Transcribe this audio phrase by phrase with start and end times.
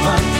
[0.00, 0.39] Que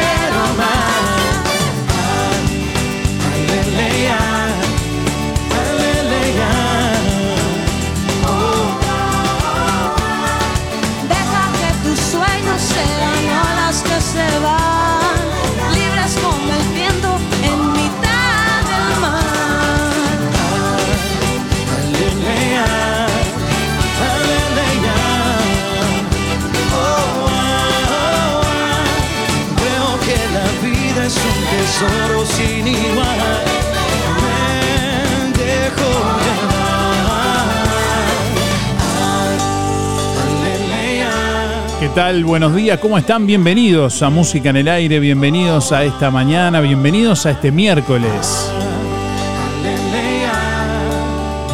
[41.79, 42.23] ¿Qué tal?
[42.23, 43.25] Buenos días, ¿cómo están?
[43.25, 48.51] Bienvenidos a Música en el Aire, bienvenidos a esta mañana, bienvenidos a este miércoles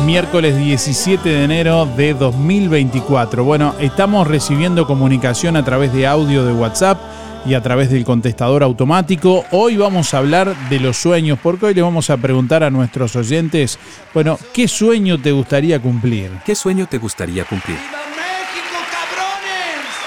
[0.08, 3.44] miércoles 17 de enero de 2024.
[3.44, 6.98] Bueno, estamos recibiendo comunicación a través de audio de WhatsApp
[7.48, 9.46] y a través del contestador automático.
[9.52, 13.16] Hoy vamos a hablar de los sueños, porque hoy le vamos a preguntar a nuestros
[13.16, 13.80] oyentes,
[14.14, 16.32] bueno, ¿qué sueño te gustaría cumplir?
[16.46, 17.78] ¿Qué sueño te gustaría cumplir?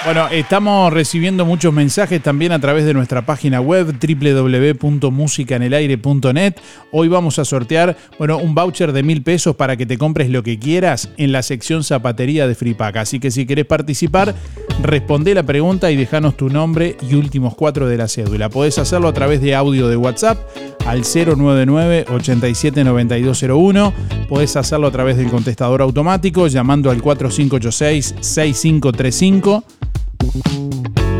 [0.03, 6.55] Bueno, estamos recibiendo muchos mensajes también a través de nuestra página web www.musicanelaire.net.
[6.91, 10.41] Hoy vamos a sortear, bueno, un voucher de mil pesos para que te compres lo
[10.41, 12.97] que quieras en la sección zapatería de Fripac.
[12.97, 14.33] Así que si querés participar,
[14.81, 18.49] responde la pregunta y dejanos tu nombre y últimos cuatro de la cédula.
[18.49, 20.39] Podés hacerlo a través de audio de WhatsApp
[20.87, 23.93] al 099 879201.
[24.27, 29.63] Podés hacerlo a través del contestador automático llamando al 4586 6535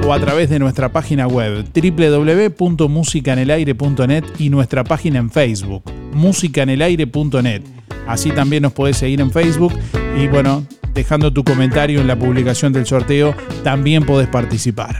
[0.05, 5.83] o a través de nuestra página web www.musicanelaire.net y nuestra página en Facebook,
[6.13, 7.61] musicanelaire.net.
[8.07, 9.73] Así también nos podés seguir en Facebook
[10.19, 14.99] y bueno, dejando tu comentario en la publicación del sorteo, también podés participar.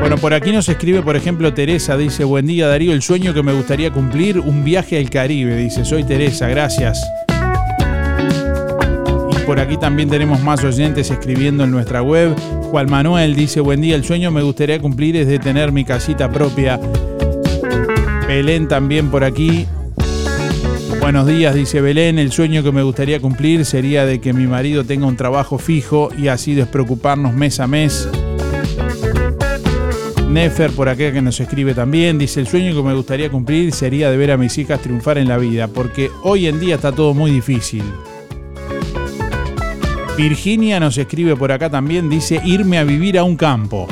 [0.00, 3.42] Bueno, por aquí nos escribe, por ejemplo, Teresa, dice, buen día Darío, el sueño que
[3.42, 7.04] me gustaría cumplir, un viaje al Caribe, dice, soy Teresa, gracias.
[9.46, 12.34] Por aquí también tenemos más oyentes escribiendo en nuestra web.
[12.70, 16.28] Juan Manuel dice, buen día, el sueño me gustaría cumplir es de tener mi casita
[16.28, 16.80] propia.
[18.26, 19.66] Belén también por aquí.
[20.98, 22.18] Buenos días, dice Belén.
[22.18, 26.08] El sueño que me gustaría cumplir sería de que mi marido tenga un trabajo fijo
[26.18, 28.08] y así despreocuparnos mes a mes.
[30.28, 34.10] Nefer por acá que nos escribe también, dice el sueño que me gustaría cumplir sería
[34.10, 37.14] de ver a mis hijas triunfar en la vida, porque hoy en día está todo
[37.14, 37.84] muy difícil.
[40.16, 43.86] Virginia nos escribe por acá también, dice irme a vivir a un campo.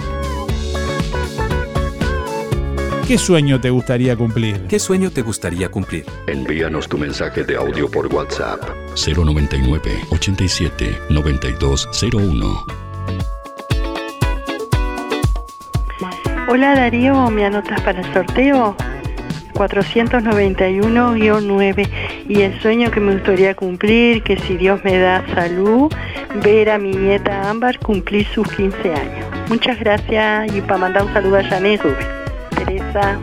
[3.06, 4.67] ¿Qué sueño te gustaría cumplir?
[4.67, 6.06] ¿Qué sueño te gustaría cumplir?
[6.26, 8.62] Envíanos tu mensaje de audio por WhatsApp
[8.94, 9.81] 099
[10.11, 12.65] 87 9201.
[16.49, 18.75] Hola Darío, ¿me anotas para el sorteo?
[19.55, 21.88] 491-9
[22.29, 25.91] y el sueño que me gustaría cumplir, que si Dios me da salud,
[26.43, 29.27] ver a mi nieta Ámbar cumplir sus 15 años.
[29.49, 32.09] Muchas gracias y para mandar un saludo a Janet Rubén.
[32.57, 33.19] Teresa.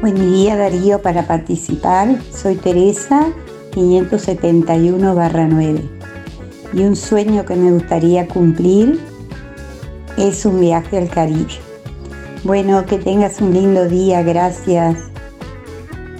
[0.00, 3.32] Buen día Darío, para participar soy Teresa
[3.76, 5.82] 571-9
[6.72, 8.98] y un sueño que me gustaría cumplir
[10.16, 11.52] es un viaje al Caribe.
[12.42, 14.96] Bueno, que tengas un lindo día, gracias.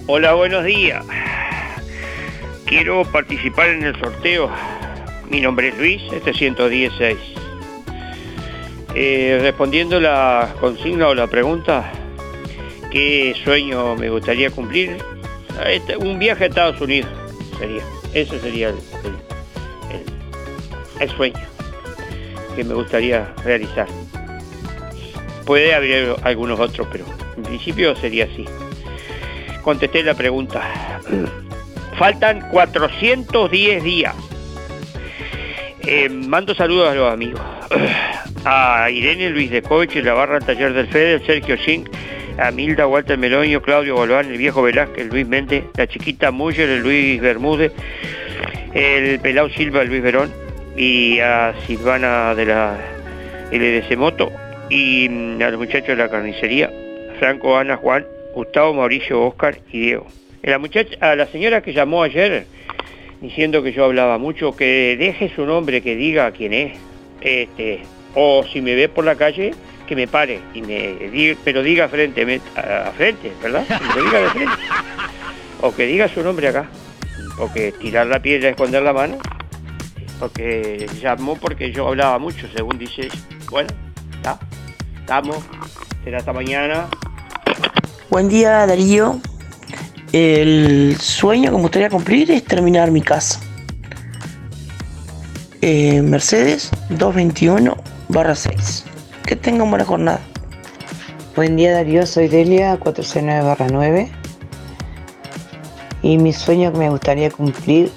[0.05, 1.03] Hola, buenos días.
[2.65, 4.51] Quiero participar en el sorteo.
[5.31, 7.17] Mi nombre es Luis, 716.
[8.93, 11.91] Eh, respondiendo la consigna o la pregunta,
[12.91, 14.97] ¿qué sueño me gustaría cumplir?
[15.65, 17.26] Este, un viaje a Estados Unidos
[17.57, 17.83] sería.
[18.13, 18.73] Ese sería
[20.99, 21.39] el, sueño
[22.55, 23.87] que me gustaría realizar.
[25.45, 28.45] Puede haber algunos otros, pero en principio sería así.
[29.61, 30.61] Contesté la pregunta.
[31.97, 34.15] Faltan 410 días.
[35.81, 37.41] Eh, mando saludos a los amigos.
[38.49, 41.89] A Irene Luis de Coche, la barra Taller del Fede, Sergio Sink,
[42.37, 46.81] a Milda Walter Meloño, Claudio Golván, el viejo Velázquez, Luis Méndez, la chiquita Muller, el
[46.81, 47.71] Luis Bermúdez,
[48.73, 50.31] el Pelao Silva, el Luis Verón,
[50.75, 52.77] y a Silvana de la
[53.51, 54.31] LDC Moto,
[54.69, 56.71] y mm, a los muchachos de la carnicería,
[57.19, 60.07] Franco, Ana, Juan, Gustavo, Mauricio, Oscar y Diego.
[61.01, 62.45] A la señora que llamó ayer
[63.21, 66.77] diciendo que yo hablaba mucho, que deje su nombre, que diga quién es,
[67.21, 67.81] este,
[68.13, 69.53] o si me ve por la calle,
[69.87, 73.65] que me pare y me diga, pero diga frente, me- a, a frente, ¿verdad?
[73.65, 74.53] Que lo diga de frente.
[75.61, 76.69] O que diga su nombre acá.
[77.39, 79.17] O que tirar la piedra, esconder la mano.
[80.19, 83.15] Porque llamó porque yo hablaba mucho, según dice ella.
[83.49, 83.69] Bueno,
[84.15, 84.37] está.
[84.99, 85.37] Estamos.
[86.03, 86.85] Será hasta mañana.
[88.11, 89.19] Buen día Darío.
[90.13, 93.39] El sueño que me gustaría cumplir es terminar mi casa.
[95.61, 97.75] Eh, Mercedes 221
[98.09, 98.85] barra 6.
[99.27, 100.21] Que tengan buena jornada.
[101.35, 104.09] Buen día Darío, soy Delia 409 barra 9
[106.01, 107.91] Y mi sueño que me gustaría cumplir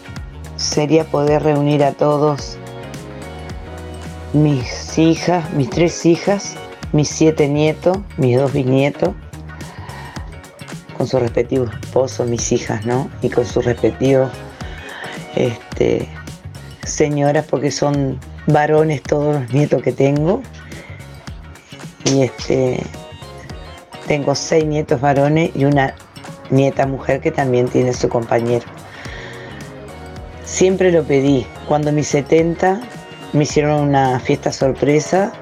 [0.57, 2.59] sería poder reunir a todos
[4.33, 6.57] mis hijas, mis tres hijas,
[6.93, 9.11] mis siete nietos, mis dos bisnietos,
[10.99, 13.09] con sus respectivos esposos, mis hijas, ¿no?
[13.23, 14.33] Y con sus respectivos
[15.37, 16.09] este,
[16.83, 18.19] señoras, porque son
[18.49, 20.43] varones todos los nietos que tengo.
[22.05, 22.83] Y este,
[24.07, 25.95] tengo seis nietos varones y una
[26.51, 28.67] nieta mujer que también tiene su compañero.
[30.45, 31.47] Siempre lo pedí.
[31.69, 32.81] Cuando mis 70
[33.33, 35.33] me hicieron una fiesta sorpresa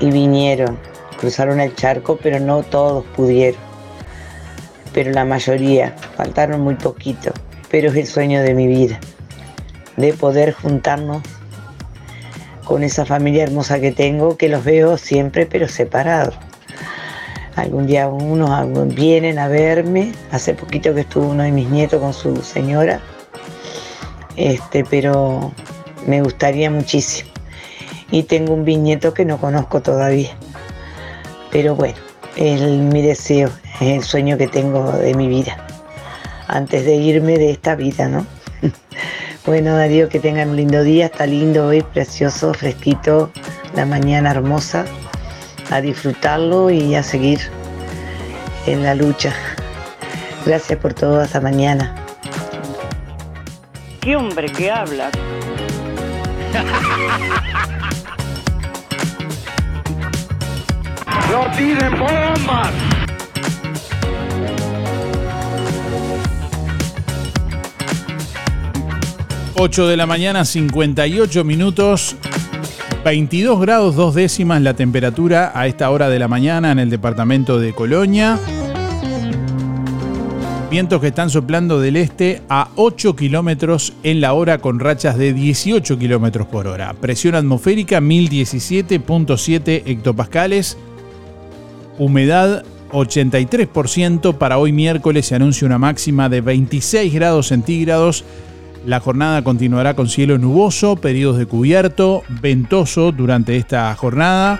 [0.00, 0.78] y vinieron.
[1.18, 3.60] Cruzaron el charco, pero no todos pudieron.
[4.92, 7.32] Pero la mayoría, faltaron muy poquito.
[7.70, 8.98] Pero es el sueño de mi vida,
[9.96, 11.22] de poder juntarnos
[12.64, 16.34] con esa familia hermosa que tengo, que los veo siempre, pero separados.
[17.56, 20.12] Algún día unos vienen a verme.
[20.32, 23.00] Hace poquito que estuvo uno de mis nietos con su señora.
[24.36, 25.52] Este, pero
[26.06, 27.30] me gustaría muchísimo.
[28.10, 30.30] Y tengo un bisnieto que no conozco todavía.
[31.52, 31.96] Pero bueno,
[32.36, 35.64] es mi deseo, es el sueño que tengo de mi vida.
[36.48, 38.26] Antes de irme de esta vida, ¿no?
[39.46, 41.06] Bueno, Darío, que tengan un lindo día.
[41.06, 43.30] Está lindo hoy, precioso, fresquito,
[43.74, 44.84] la mañana hermosa.
[45.70, 47.40] A disfrutarlo y a seguir
[48.66, 49.32] en la lucha.
[50.46, 51.94] Gracias por todo hasta mañana.
[54.00, 55.10] ¿Qué hombre que habla?
[61.30, 62.93] ¡No tiren bombas!
[69.56, 72.16] Ocho de la mañana, 58 minutos.
[73.04, 77.60] 22 grados dos décimas la temperatura a esta hora de la mañana en el departamento
[77.60, 78.36] de Colonia.
[80.72, 85.32] Vientos que están soplando del este a 8 kilómetros en la hora con rachas de
[85.32, 86.92] 18 kilómetros por hora.
[86.94, 90.76] Presión atmosférica 1017.7 hectopascales.
[91.96, 94.36] Humedad 83%.
[94.36, 98.24] Para hoy miércoles se anuncia una máxima de 26 grados centígrados.
[98.86, 104.58] La jornada continuará con cielo nuboso, periodos de cubierto, ventoso durante esta jornada.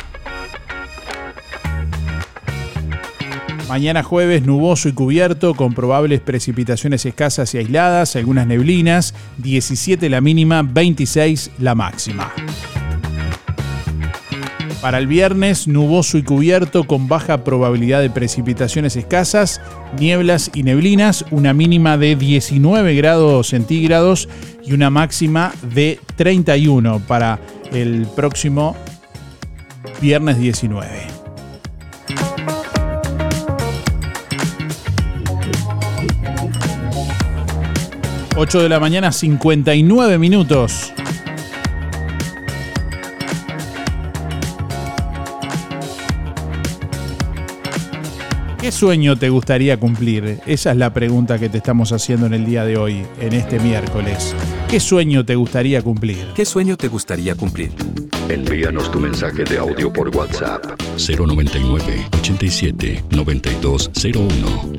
[3.69, 10.23] Mañana jueves nuboso y cubierto con probables precipitaciones escasas y aisladas, algunas neblinas, 17 la
[10.23, 12.33] mínima, 26 la máxima.
[14.85, 19.63] Para el viernes, nuboso y cubierto con baja probabilidad de precipitaciones escasas,
[19.99, 24.29] nieblas y neblinas, una mínima de 19 grados centígrados
[24.63, 27.41] y una máxima de 31 para
[27.73, 28.77] el próximo
[30.03, 30.87] viernes 19.
[38.37, 40.93] ...8 de la mañana, 59 minutos.
[48.65, 50.41] ¿Qué sueño te gustaría cumplir?
[50.47, 53.61] Esa es la pregunta que te estamos haciendo en el día de hoy, en este
[53.61, 54.35] miércoles.
[54.71, 56.29] ¿Qué sueño te gustaría cumplir?
[56.35, 57.73] ¿Qué sueño te gustaría cumplir?
[58.31, 60.65] Envíanos tu mensaje de audio por WhatsApp
[60.97, 64.73] 099 87 9201.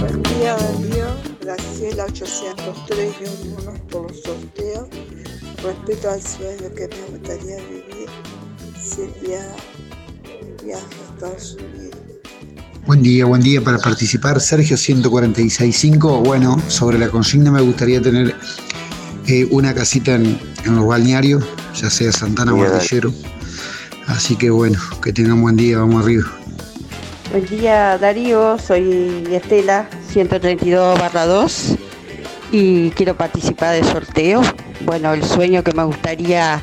[0.00, 1.06] Buen día, Darío.
[1.40, 3.14] Graciela 803
[3.58, 4.88] 1 por los sorteos.
[5.62, 7.95] Respecto al sueño que me gustaría vivir,
[8.96, 9.54] sería
[10.40, 11.98] un viaje a Estados Unidos.
[12.86, 14.40] Buen día, buen día para participar.
[14.40, 16.24] Sergio 146.5.
[16.24, 18.34] Bueno, sobre la consigna me gustaría tener
[19.26, 22.56] eh, una casita en, en los balnearios, ya sea Santana o.
[22.56, 23.12] Guardillero.
[24.06, 26.24] Así que bueno, que tengan buen día, vamos arriba.
[27.32, 31.76] Buen día Darío, soy Estela 132 barra 2
[32.52, 34.42] y quiero participar del sorteo.
[34.84, 36.62] Bueno, el sueño que me gustaría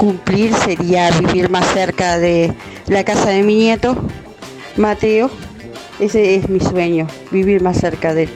[0.00, 2.54] cumplir sería vivir más cerca de
[2.86, 3.94] la casa de mi nieto,
[4.78, 5.28] Mateo.
[5.98, 8.30] Ese es mi sueño, vivir más cerca de él.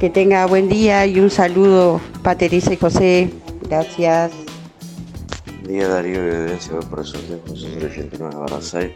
[0.00, 3.30] Que tenga buen día y un saludo para Teresa y José.
[3.68, 4.32] Gracias.
[5.68, 7.18] Día Darío y evidencia José
[7.84, 8.92] 89 barra 6.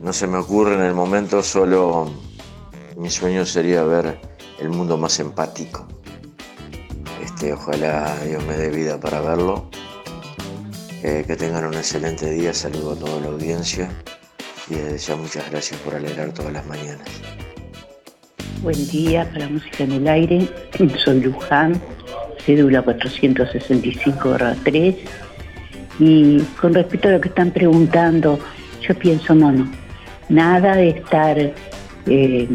[0.00, 2.10] No se me ocurre en el momento, solo
[2.96, 4.18] mi sueño sería ver
[4.60, 5.86] el mundo más empático.
[7.22, 9.68] Este, ojalá Dios me dé vida para verlo.
[11.04, 13.90] Que tengan un excelente día, saludo a toda la audiencia
[14.70, 17.06] y desde ya muchas gracias por alegrar todas las mañanas.
[18.62, 20.48] Buen día para Música en el Aire.
[20.96, 21.78] Soy Luján,
[22.46, 24.96] cédula 465-3.
[25.98, 28.38] Y con respecto a lo que están preguntando,
[28.80, 29.70] yo pienso, no, no.
[30.30, 31.36] Nada de estar
[32.06, 32.48] eh,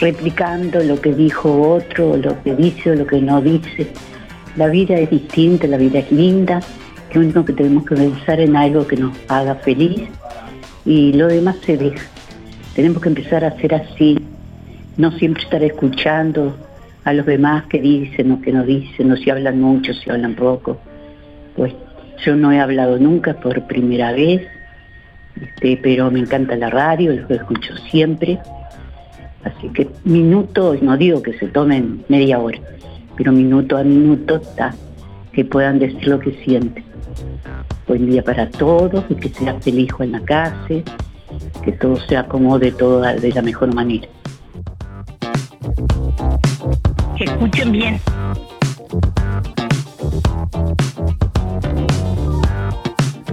[0.00, 3.86] replicando lo que dijo otro, lo que dice o lo que no dice.
[4.56, 6.60] La vida es distinta, la vida es linda.
[7.14, 10.02] Lo único que tenemos que pensar en algo que nos haga feliz
[10.84, 12.04] y lo demás se deja.
[12.74, 14.18] Tenemos que empezar a ser así,
[14.96, 16.56] no siempre estar escuchando
[17.04, 20.34] a los demás que dicen o que no dicen, o si hablan mucho, si hablan
[20.34, 20.80] poco.
[21.54, 21.72] Pues
[22.26, 24.42] yo no he hablado nunca por primera vez,
[25.40, 28.40] este, pero me encanta la radio, lo escucho siempre.
[29.44, 32.58] Así que minutos, no digo que se tomen media hora,
[33.16, 34.74] pero minuto a minuto está,
[35.32, 36.93] que puedan decir lo que sienten.
[37.86, 40.82] Buen día para todos, y que sea feliz en la casa,
[41.62, 44.08] que todo se acomode todo de la mejor manera.
[47.18, 48.00] Escuchen bien.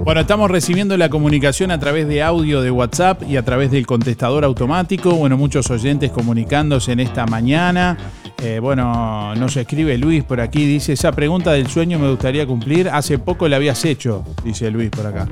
[0.04, 3.86] Bueno, estamos recibiendo la comunicación a través de audio de WhatsApp y a través del
[3.86, 5.12] contestador automático.
[5.12, 7.98] Bueno, muchos oyentes comunicándose en esta mañana.
[8.44, 12.90] Eh, bueno, nos escribe Luis por aquí, dice, esa pregunta del sueño me gustaría cumplir.
[12.90, 15.28] Hace poco la habías hecho, dice Luis por acá.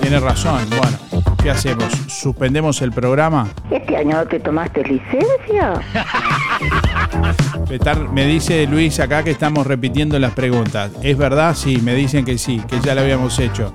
[0.00, 0.96] Tiene razón, bueno,
[1.42, 1.92] ¿qué hacemos?
[2.06, 3.48] ¿Suspendemos el programa?
[3.68, 5.72] ¿Este año te tomaste licencia?
[8.12, 10.92] Me dice Luis acá que estamos repitiendo las preguntas.
[11.02, 11.56] ¿Es verdad?
[11.56, 13.74] Sí, me dicen que sí, que ya lo habíamos hecho.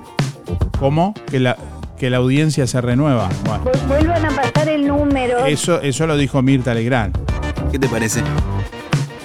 [0.78, 1.12] ¿Cómo?
[1.30, 1.58] Que la,
[1.98, 3.28] que la audiencia se renueva.
[3.44, 3.64] Bueno.
[3.86, 5.44] Vuelvan a pasar el número.
[5.44, 7.18] Eso, eso lo dijo Mirta Legrand.
[7.70, 8.20] ¿Qué te parece?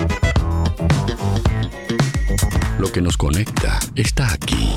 [2.79, 4.73] Lo que nos conecta está aquí.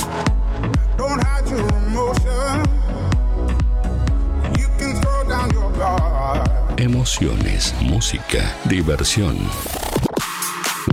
[6.80, 9.36] Emociones, música, diversión.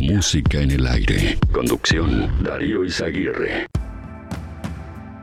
[0.01, 1.37] Música en el aire.
[1.53, 3.67] Conducción, Darío Izaguirre.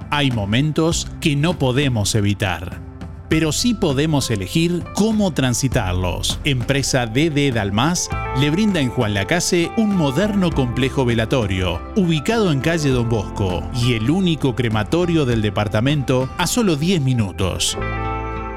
[0.09, 2.81] Hay momentos que no podemos evitar,
[3.29, 6.41] pero sí podemos elegir cómo transitarlos.
[6.45, 8.09] Empresa DD Dalmas
[8.41, 13.93] le brinda en Juan Lacase un moderno complejo velatorio, ubicado en calle Don Bosco, y
[13.93, 17.77] el único crematorio del departamento a solo 10 minutos.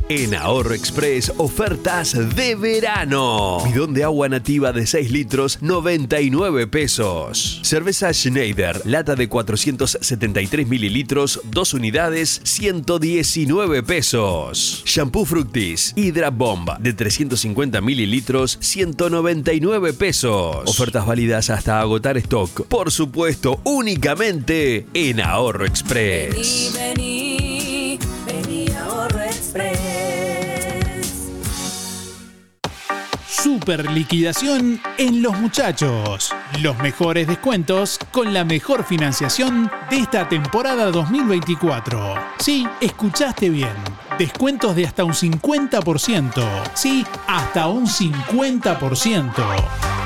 [0.08, 3.58] En Ahorro Express, ofertas de verano.
[3.65, 7.60] Bidón de agua nativa de 6 litros, 99 pesos.
[7.63, 14.84] Cerveza Schneider, lata de 473 mililitros, 2 unidades, 119 pesos.
[14.86, 20.70] Shampoo Fructis, Hydra Bomb de 350 mililitros, 199 pesos.
[20.70, 22.68] Ofertas válidas hasta agotar stock.
[22.68, 26.76] Por supuesto, únicamente en Ahorro Express.
[26.76, 27.25] Vení,
[33.65, 36.32] Super liquidación en Los Muchachos.
[36.62, 42.13] Los mejores descuentos con la mejor financiación de esta temporada 2024.
[42.38, 43.73] Sí, escuchaste bien.
[44.19, 46.43] Descuentos de hasta un 50%.
[46.75, 50.05] Sí, hasta un 50%.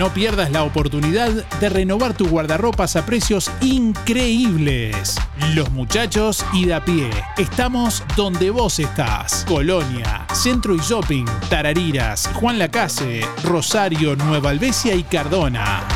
[0.00, 5.14] No pierdas la oportunidad de renovar tu guardarropas a precios increíbles.
[5.54, 7.10] Los muchachos y de a pie.
[7.36, 9.44] Estamos donde vos estás.
[9.46, 15.86] Colonia, Centro y Shopping, Tarariras, Juan Lacase, Rosario, Nueva Albesia y Cardona.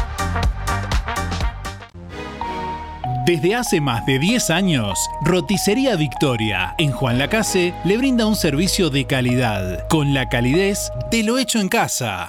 [3.25, 8.91] Desde hace más de 10 años, Roticería Victoria en Juan Lacase le brinda un servicio
[8.91, 12.29] de calidad, con la calidez de lo hecho en casa.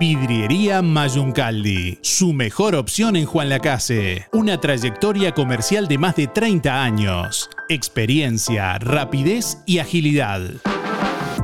[0.01, 4.25] Vidriería Mayuncaldi, su mejor opción en Juan Lacase.
[4.33, 7.51] Una trayectoria comercial de más de 30 años.
[7.69, 10.41] Experiencia, rapidez y agilidad.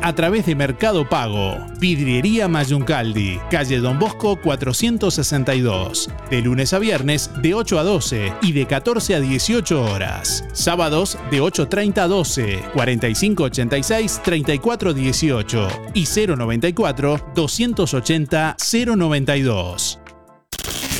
[0.00, 1.58] a través de Mercado Pago.
[1.78, 6.08] Vidriería Mayuncaldi, calle Don Bosco 462.
[6.30, 10.44] De lunes a viernes de 8 a 12 y de 14 a 18 horas.
[10.52, 18.56] Sábados de 8.30 a 12, 4586 3418 y 094 280
[18.96, 19.98] 092.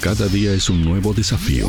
[0.00, 1.68] Cada día es un nuevo desafío.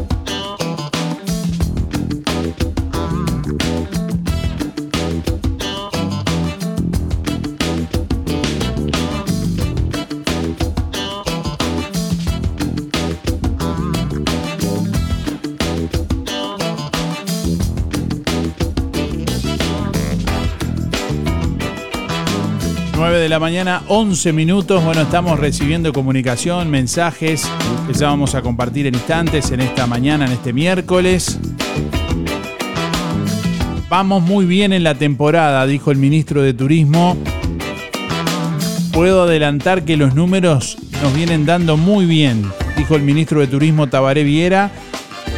[23.11, 24.81] 9 de la mañana, 11 minutos.
[24.85, 27.45] Bueno, estamos recibiendo comunicación, mensajes
[27.85, 31.37] que ya vamos a compartir en instantes en esta mañana, en este miércoles.
[33.89, 37.17] Vamos muy bien en la temporada, dijo el ministro de Turismo.
[38.93, 43.87] Puedo adelantar que los números nos vienen dando muy bien, dijo el ministro de Turismo
[43.87, 44.71] Tabaré Viera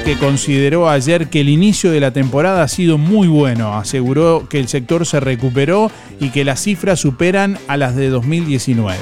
[0.03, 3.75] que consideró ayer que el inicio de la temporada ha sido muy bueno.
[3.75, 5.89] Aseguró que el sector se recuperó
[6.19, 8.97] y que las cifras superan a las de 2019.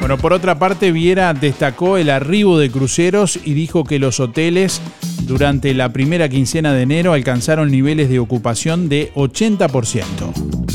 [0.00, 4.82] Bueno, por otra parte, Viera destacó el arribo de cruceros y dijo que los hoteles
[5.22, 10.65] durante la primera quincena de enero alcanzaron niveles de ocupación de 80%.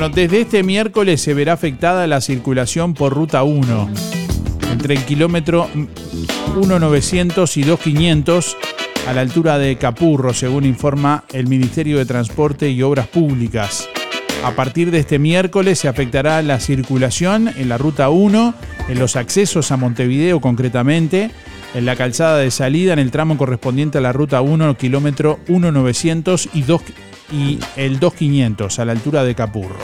[0.00, 3.90] Bueno, desde este miércoles se verá afectada la circulación por ruta 1,
[4.72, 5.68] entre el kilómetro
[6.56, 8.56] 1900 y 2500
[9.06, 13.90] a la altura de Capurro, según informa el Ministerio de Transporte y Obras Públicas.
[14.42, 18.54] A partir de este miércoles se afectará la circulación en la ruta 1,
[18.88, 21.30] en los accesos a Montevideo concretamente,
[21.74, 26.48] en la calzada de salida en el tramo correspondiente a la ruta 1, kilómetro 1900
[26.54, 26.82] y 2
[27.30, 29.78] y el 2500 a la altura de Capurro.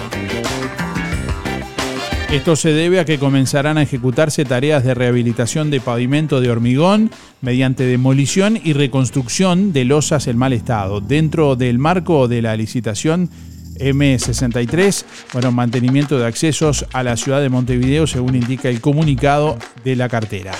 [2.31, 7.13] Esto se debe a que comenzarán a ejecutarse tareas de rehabilitación de pavimento de hormigón
[7.41, 11.01] mediante demolición y reconstrucción de losas en mal estado.
[11.01, 13.31] Dentro del marco de la licitación
[13.79, 19.95] M63, bueno, mantenimiento de accesos a la ciudad de Montevideo, según indica el comunicado de
[19.95, 20.53] la cartera.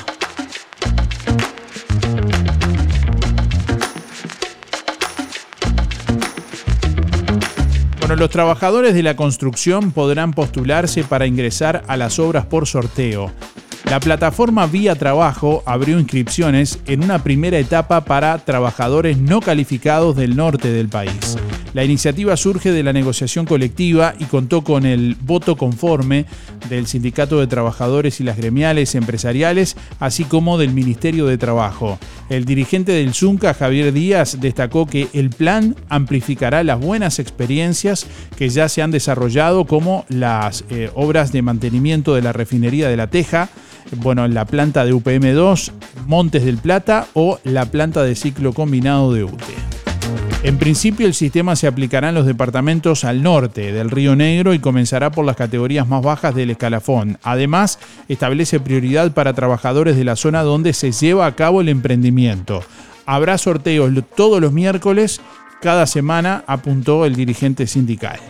[8.07, 13.33] Bueno, los trabajadores de la construcción podrán postularse para ingresar a las obras por sorteo.
[13.91, 20.35] La plataforma Vía Trabajo abrió inscripciones en una primera etapa para trabajadores no calificados del
[20.35, 21.37] norte del país.
[21.73, 26.27] La iniciativa surge de la negociación colectiva y contó con el voto conforme
[26.69, 31.99] del Sindicato de Trabajadores y las gremiales empresariales, así como del Ministerio de Trabajo.
[32.29, 38.49] El dirigente del Zunca, Javier Díaz, destacó que el plan amplificará las buenas experiencias que
[38.49, 43.07] ya se han desarrollado, como las eh, obras de mantenimiento de la refinería de La
[43.07, 43.49] Teja,
[43.97, 45.73] bueno, la planta de UPM2,
[46.07, 49.55] Montes del Plata o la planta de ciclo combinado de UTE.
[50.43, 54.61] En principio el sistema se aplicará en los departamentos al norte del Río Negro y
[54.61, 57.19] comenzará por las categorías más bajas del escalafón.
[57.25, 62.63] Además, establece prioridad para trabajadores de la zona donde se lleva a cabo el emprendimiento.
[63.07, 65.21] Habrá sorteos todos los miércoles,
[65.61, 68.21] cada semana, apuntó el dirigente sindical.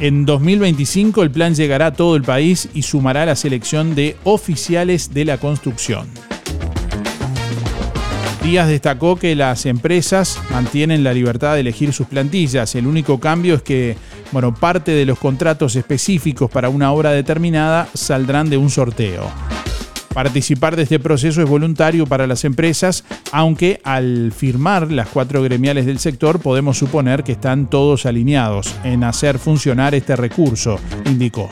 [0.00, 5.12] En 2025 el plan llegará a todo el país y sumará la selección de oficiales
[5.12, 6.06] de la construcción.
[8.44, 12.76] Díaz destacó que las empresas mantienen la libertad de elegir sus plantillas.
[12.76, 13.96] El único cambio es que
[14.30, 19.28] bueno, parte de los contratos específicos para una obra determinada saldrán de un sorteo.
[20.18, 25.86] Participar de este proceso es voluntario para las empresas, aunque al firmar las cuatro gremiales
[25.86, 31.48] del sector podemos suponer que están todos alineados en hacer funcionar este recurso, indicó.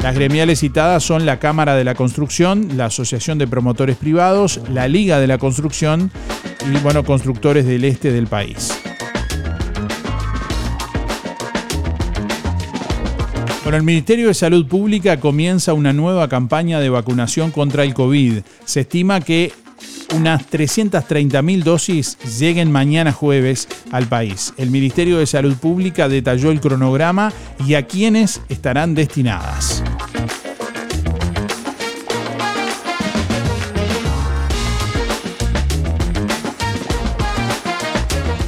[0.00, 4.86] Las gremiales citadas son la Cámara de la Construcción, la Asociación de Promotores Privados, la
[4.86, 6.12] Liga de la Construcción
[6.72, 8.80] y, bueno, constructores del este del país.
[13.62, 18.38] Bueno, el Ministerio de Salud Pública comienza una nueva campaña de vacunación contra el COVID.
[18.64, 19.52] Se estima que
[20.16, 24.52] unas 330.000 dosis lleguen mañana jueves al país.
[24.56, 27.32] El Ministerio de Salud Pública detalló el cronograma
[27.64, 29.84] y a quiénes estarán destinadas.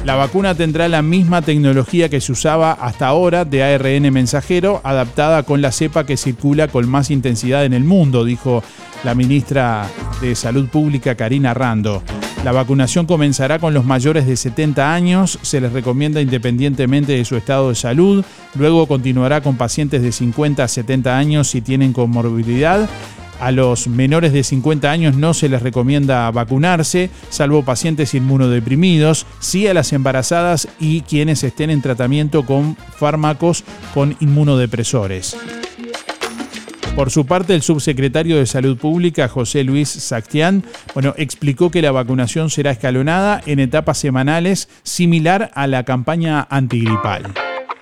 [0.05, 5.41] La vacuna tendrá la misma tecnología que se usaba hasta ahora de ARN mensajero, adaptada
[5.41, 8.61] con la cepa que circula con más intensidad en el mundo, dijo
[9.03, 9.87] la ministra
[10.21, 12.03] de Salud Pública Karina Rando.
[12.43, 17.35] La vacunación comenzará con los mayores de 70 años, se les recomienda independientemente de su
[17.35, 22.87] estado de salud, luego continuará con pacientes de 50 a 70 años si tienen comorbilidad
[23.39, 29.67] a los menores de 50 años no se les recomienda vacunarse, salvo pacientes inmunodeprimidos, sí
[29.67, 35.37] a las embarazadas y quienes estén en tratamiento con fármacos con inmunodepresores.
[36.95, 41.91] Por su parte, el subsecretario de Salud Pública, José Luis Sactián, bueno, explicó que la
[41.91, 47.33] vacunación será escalonada en etapas semanales, similar a la campaña antigripal.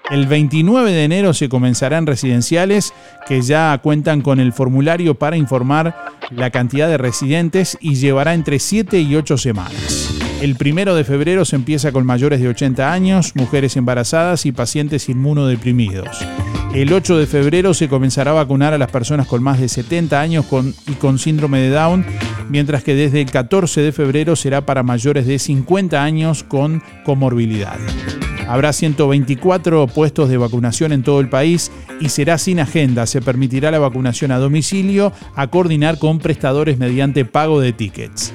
[0.09, 2.93] El 29 de enero se comenzarán residenciales
[3.25, 5.95] que ya cuentan con el formulario para informar
[6.29, 10.13] la cantidad de residentes y llevará entre 7 y 8 semanas.
[10.41, 15.07] El 1 de febrero se empieza con mayores de 80 años, mujeres embarazadas y pacientes
[15.07, 16.19] inmunodeprimidos.
[16.73, 20.19] El 8 de febrero se comenzará a vacunar a las personas con más de 70
[20.19, 20.45] años
[20.87, 22.05] y con síndrome de Down,
[22.49, 27.77] mientras que desde el 14 de febrero será para mayores de 50 años con comorbilidad.
[28.47, 33.05] Habrá 124 puestos de vacunación en todo el país y será sin agenda.
[33.05, 38.33] Se permitirá la vacunación a domicilio a coordinar con prestadores mediante pago de tickets.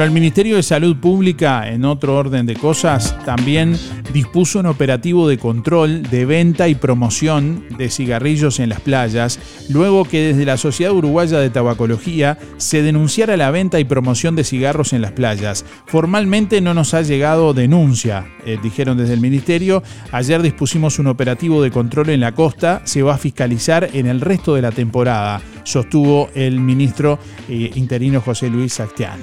[0.00, 3.76] Bueno, el Ministerio de Salud Pública, en otro orden de cosas, también
[4.14, 10.06] dispuso un operativo de control de venta y promoción de cigarrillos en las playas, luego
[10.06, 14.94] que desde la Sociedad Uruguaya de Tabacología se denunciara la venta y promoción de cigarros
[14.94, 15.66] en las playas.
[15.84, 19.82] Formalmente no nos ha llegado denuncia, eh, dijeron desde el Ministerio.
[20.12, 24.22] Ayer dispusimos un operativo de control en la costa, se va a fiscalizar en el
[24.22, 27.18] resto de la temporada, sostuvo el ministro
[27.48, 29.20] eh, interino José Luis Sactián.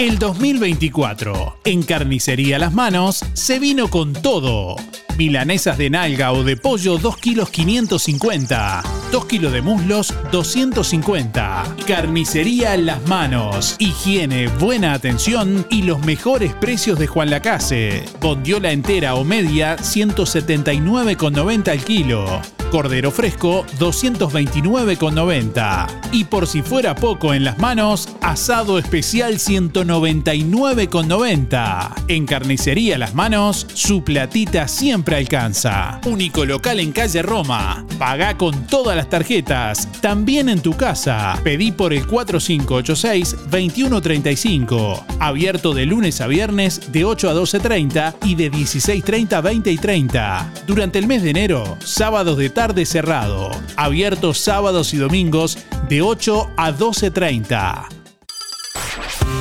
[0.00, 4.76] El 2024, en Carnicería Las Manos, se vino con todo.
[5.20, 8.82] Milanesas de nalga o de pollo 2 kilos 550.
[9.12, 11.76] 2 kilos de muslos 250.
[11.86, 13.76] Carnicería Las Manos.
[13.78, 18.02] Higiene, buena atención y los mejores precios de Juan Lacase.
[18.18, 22.59] Bondiola entera o media 179,90 al kilo.
[22.70, 25.88] Cordero fresco 229,90.
[26.12, 32.04] Y por si fuera poco en las manos, asado especial 199,90.
[32.06, 36.00] En carnicería Las Manos, su platita siempre alcanza.
[36.06, 37.84] Único local en calle Roma.
[37.98, 41.40] Paga con todas las tarjetas, también en tu casa.
[41.42, 45.06] Pedí por el 4586-2135.
[45.18, 49.78] Abierto de lunes a viernes de 8 a 12.30 y de 16.30 a 20 y
[49.78, 50.52] 30.
[50.68, 53.50] Durante el mes de enero, sábados de tarde cerrado.
[53.76, 55.56] Abierto sábados y domingos
[55.88, 57.88] de 8 a 12.30.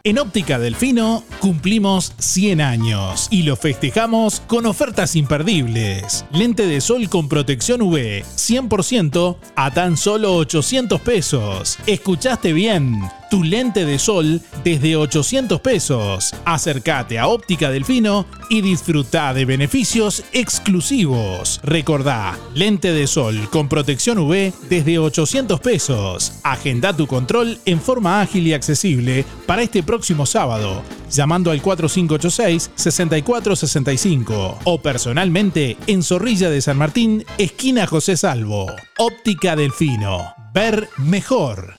[0.04, 6.26] En Óptica Delfino cumplimos 100 años y lo festejamos con ofertas imperdibles.
[6.32, 11.78] Lente de sol con protección UV 100% a tan solo 800 pesos.
[11.86, 13.00] ¿Escuchaste bien?
[13.30, 16.36] Tu lente de sol desde 800 pesos.
[16.44, 21.62] Acércate a Óptica Delfino y disfruta de beneficios exclusivos.
[21.64, 26.34] Recordá, lente de sol con protección UV desde 800 pesos.
[26.44, 34.60] Agenda tu control en forma ágil y accesible para este próximo sábado, llamando al 4586-6465
[34.64, 38.68] o personalmente en Zorrilla de San Martín, esquina José Salvo.
[38.98, 40.34] Óptica Delfino.
[40.54, 41.76] Ver mejor.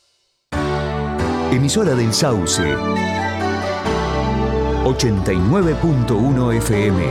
[1.51, 2.77] Emisora del Sauce.
[4.85, 7.03] 89.1 FM.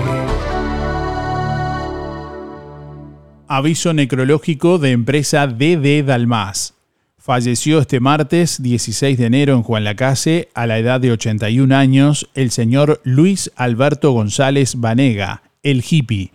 [3.47, 6.75] Aviso necrológico de empresa DD Dalmas.
[7.23, 12.27] Falleció este martes 16 de enero en Juan Lacase, a la edad de 81 años,
[12.33, 16.31] el señor Luis Alberto González Vanega, el hippie.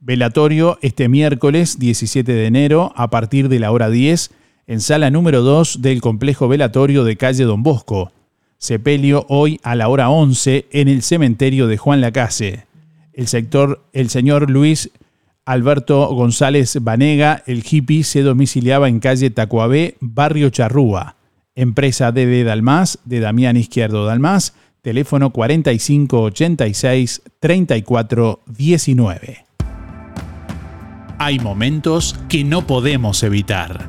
[0.00, 4.30] Velatorio este miércoles 17 de enero a partir de la hora 10
[4.66, 8.10] en sala número 2 del complejo velatorio de calle Don Bosco.
[8.56, 12.64] Sepelio hoy a la hora 11 en el cementerio de Juan Lacase.
[13.12, 14.90] El, sector, el señor Luis
[15.46, 21.14] Alberto González Vanega, el hippie, se domiciliaba en calle Tacuabé, barrio Charrúa.
[21.54, 29.46] Empresa DD Dalmas, de Damián Izquierdo Dalmas, teléfono 4586 3419.
[31.18, 33.88] Hay momentos que no podemos evitar,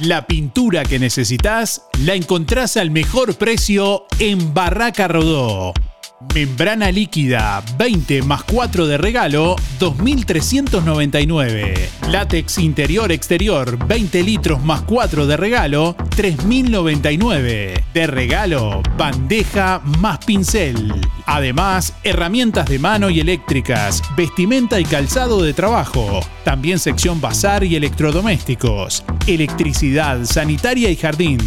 [0.00, 5.74] La pintura que necesitas la encontrás al mejor precio en Barraca Rodó.
[6.20, 11.88] Membrana líquida 20 más 4 de regalo 2.399.
[12.08, 17.82] Látex interior exterior 20 litros más 4 de regalo 3.099.
[17.94, 20.92] De regalo bandeja más pincel.
[21.24, 26.20] Además, herramientas de mano y eléctricas, vestimenta y calzado de trabajo.
[26.44, 29.04] También sección bazar y electrodomésticos.
[29.26, 31.38] Electricidad, sanitaria y jardín.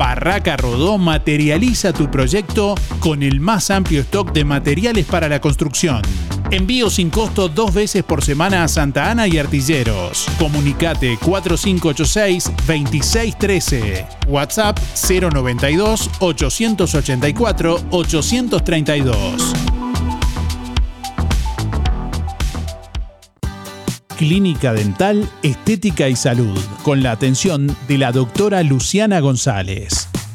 [0.00, 6.02] Barraca Rodó materializa tu proyecto con el más amplio stock de materiales para la construcción.
[6.50, 10.26] Envío sin costo dos veces por semana a Santa Ana y Artilleros.
[10.38, 14.06] Comunicate 4586-2613.
[14.28, 19.54] WhatsApp 092 884 832.
[24.20, 30.09] Clínica Dental, Estética y Salud, con la atención de la doctora Luciana González.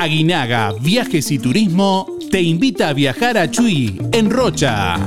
[0.00, 4.98] Aguinaga Viajes y Turismo te invita a viajar a Chuy, en Rocha.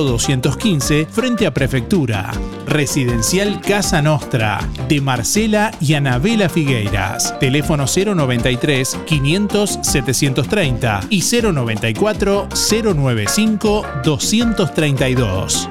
[0.03, 2.31] 215, frente a Prefectura.
[2.65, 7.37] Residencial Casa Nostra, de Marcela y Anabela Figueiras.
[7.39, 12.47] Teléfono 093 500 730 y 094
[12.83, 15.69] 095 232.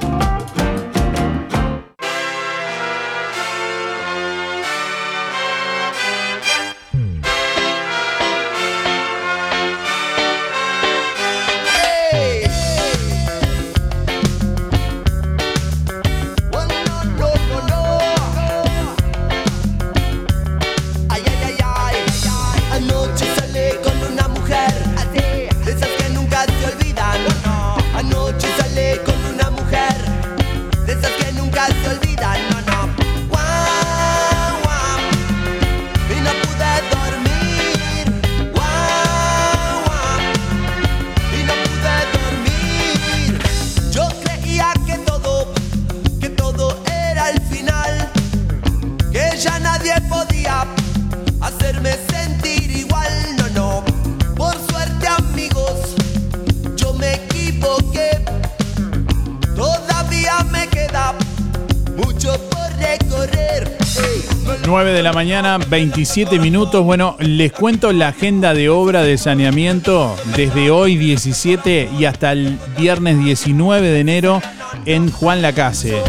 [65.30, 66.84] Mañana, 27 minutos.
[66.84, 72.58] Bueno, les cuento la agenda de obra de saneamiento desde hoy 17 y hasta el
[72.76, 74.42] viernes 19 de enero
[74.86, 76.02] en Juan Lacase.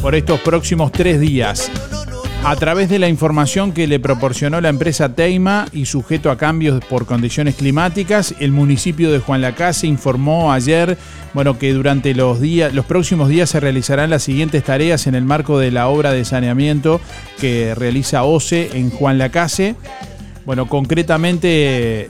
[0.00, 1.68] Por estos próximos tres días.
[2.44, 6.82] A través de la información que le proporcionó la empresa Teima y sujeto a cambios
[6.84, 10.96] por condiciones climáticas, el municipio de Juan Lacase informó ayer
[11.34, 15.24] bueno, que durante los, días, los próximos días se realizarán las siguientes tareas en el
[15.24, 17.00] marco de la obra de saneamiento
[17.38, 19.74] que realiza OCE en Juan Lacase.
[20.46, 22.08] Bueno, concretamente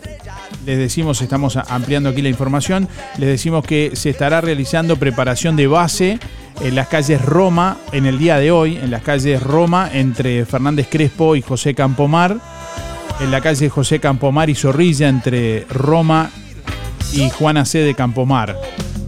[0.66, 5.66] les decimos, estamos ampliando aquí la información, les decimos que se estará realizando preparación de
[5.66, 6.20] base
[6.60, 10.88] en las calles Roma en el día de hoy, en las calles Roma entre Fernández
[10.90, 12.38] Crespo y José Campomar,
[13.20, 16.30] en la calle José Campomar y Zorrilla entre Roma
[17.12, 17.78] y Juana C.
[17.78, 18.56] de Campomar.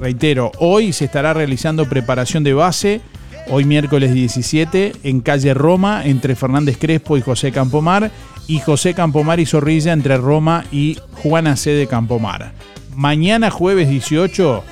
[0.01, 3.01] Reitero, hoy se estará realizando preparación de base,
[3.49, 8.11] hoy miércoles 17, en calle Roma entre Fernández Crespo y José Campomar
[8.47, 11.71] y José Campomar y Zorrilla entre Roma y Juana C.
[11.71, 12.53] de Campomar.
[12.97, 14.65] Mañana jueves 18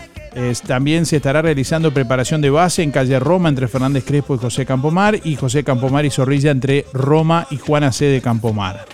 [0.66, 4.64] también se estará realizando preparación de base en calle Roma entre Fernández Crespo y José
[4.64, 8.04] Campomar y José Campomar y Zorrilla entre Roma y Juana C.
[8.06, 8.84] de Campomar.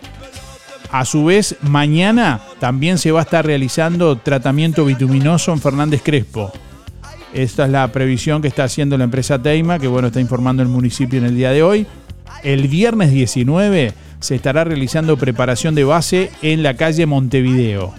[0.90, 6.53] A su vez, mañana también se va a estar realizando tratamiento bituminoso en Fernández Crespo.
[7.34, 10.68] Esta es la previsión que está haciendo la empresa Teima, que bueno, está informando el
[10.68, 11.86] municipio en el día de hoy.
[12.42, 17.92] El viernes 19 se estará realizando preparación de base en la calle Montevideo.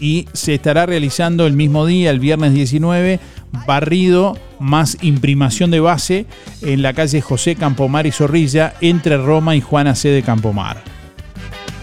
[0.00, 3.20] Y se estará realizando el mismo día, el viernes 19,
[3.66, 6.26] barrido más imprimación de base
[6.62, 10.08] en la calle José Campomar y Zorrilla entre Roma y Juana C.
[10.08, 10.82] de Campomar.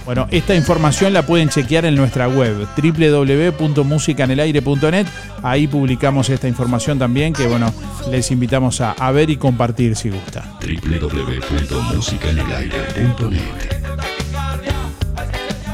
[0.06, 5.08] Bueno, esta información la pueden chequear en nuestra web www.musicanelaire.net.
[5.42, 7.74] Ahí publicamos esta información también que bueno,
[8.12, 10.44] les invitamos a, a ver y compartir si gusta.
[10.62, 13.40] www.musicanelaire.net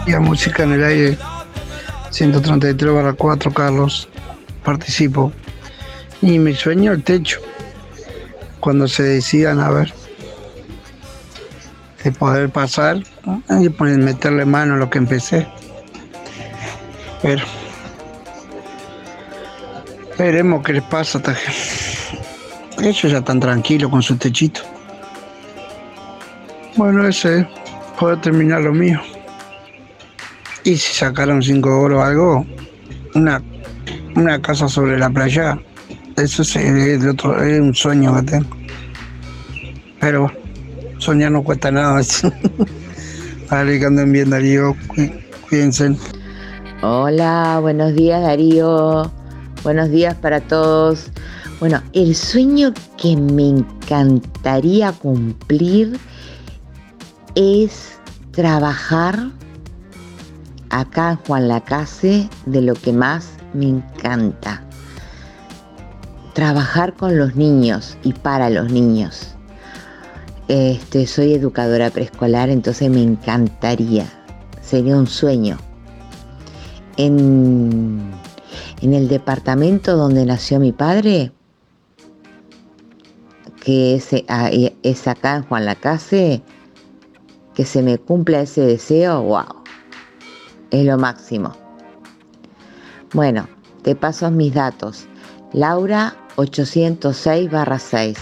[0.07, 1.17] Y a Música en el Aire
[2.11, 4.07] 133 barra 4 Carlos
[4.63, 5.31] participo.
[6.21, 7.39] Y mi sueño el techo.
[8.59, 9.91] Cuando se decidan a ver
[12.03, 12.97] de poder pasar
[13.59, 15.47] y poner, meterle mano a lo que empecé.
[17.21, 17.43] Pero
[20.17, 24.61] veremos qué les pasa que ellos ya están tranquilos con su techito.
[26.75, 27.47] Bueno ese es
[27.99, 29.01] poder terminar lo mío
[30.63, 32.45] y si sacaron cinco oro o algo,
[33.15, 33.41] una,
[34.15, 35.59] una casa sobre la playa,
[36.17, 38.47] eso es, el otro, es un sueño que tengo.
[39.99, 40.31] Pero
[40.97, 42.01] soñar no cuesta nada.
[43.49, 44.75] Vale, que anden bien, Darío.
[44.87, 45.11] Cuí-
[45.49, 45.95] Cuídense.
[46.81, 49.11] Hola, buenos días Darío.
[49.63, 51.11] Buenos días para todos.
[51.59, 55.99] Bueno, el sueño que me encantaría cumplir
[57.35, 57.99] es
[58.31, 59.29] trabajar
[60.71, 64.63] acá en Juan Lacase de lo que más me encanta.
[66.33, 69.35] trabajar con los niños y para los niños.
[70.47, 74.05] Este, soy educadora preescolar, entonces me encantaría,
[74.61, 75.57] sería un sueño.
[76.97, 78.11] En,
[78.81, 81.31] en el departamento donde nació mi padre,
[83.63, 84.09] que es,
[84.83, 86.41] es acá en Juan Lacase,
[87.53, 89.60] que se me cumpla ese deseo, wow,
[90.71, 91.55] es lo máximo.
[93.13, 93.47] Bueno,
[93.83, 95.05] te paso mis datos.
[95.53, 98.17] Laura 806-6.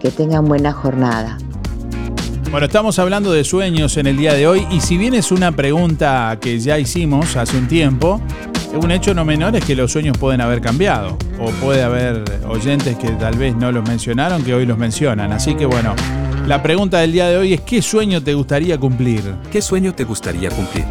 [0.00, 1.38] Que tengan buena jornada.
[2.50, 5.52] Bueno, estamos hablando de sueños en el día de hoy y si bien es una
[5.52, 8.22] pregunta que ya hicimos hace un tiempo,
[8.72, 12.96] un hecho no menor es que los sueños pueden haber cambiado o puede haber oyentes
[12.96, 15.32] que tal vez no los mencionaron que hoy los mencionan.
[15.32, 15.94] Así que bueno,
[16.46, 19.22] la pregunta del día de hoy es ¿qué sueño te gustaría cumplir?
[19.50, 20.86] ¿Qué sueño te gustaría cumplir?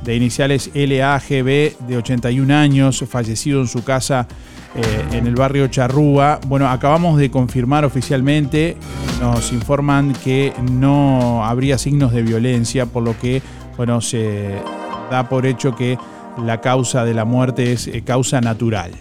[0.05, 4.29] de iniciales LAGB de 81 años, fallecido en su casa
[4.77, 8.77] eh, en el barrio Charrúa, bueno, acabamos de confirmar oficialmente,
[9.21, 13.43] nos informan que no habría signos de violencia, por lo que
[13.77, 14.63] bueno, se
[15.11, 15.99] da por hecho que
[16.41, 18.93] la causa de la muerte es eh, causa natural.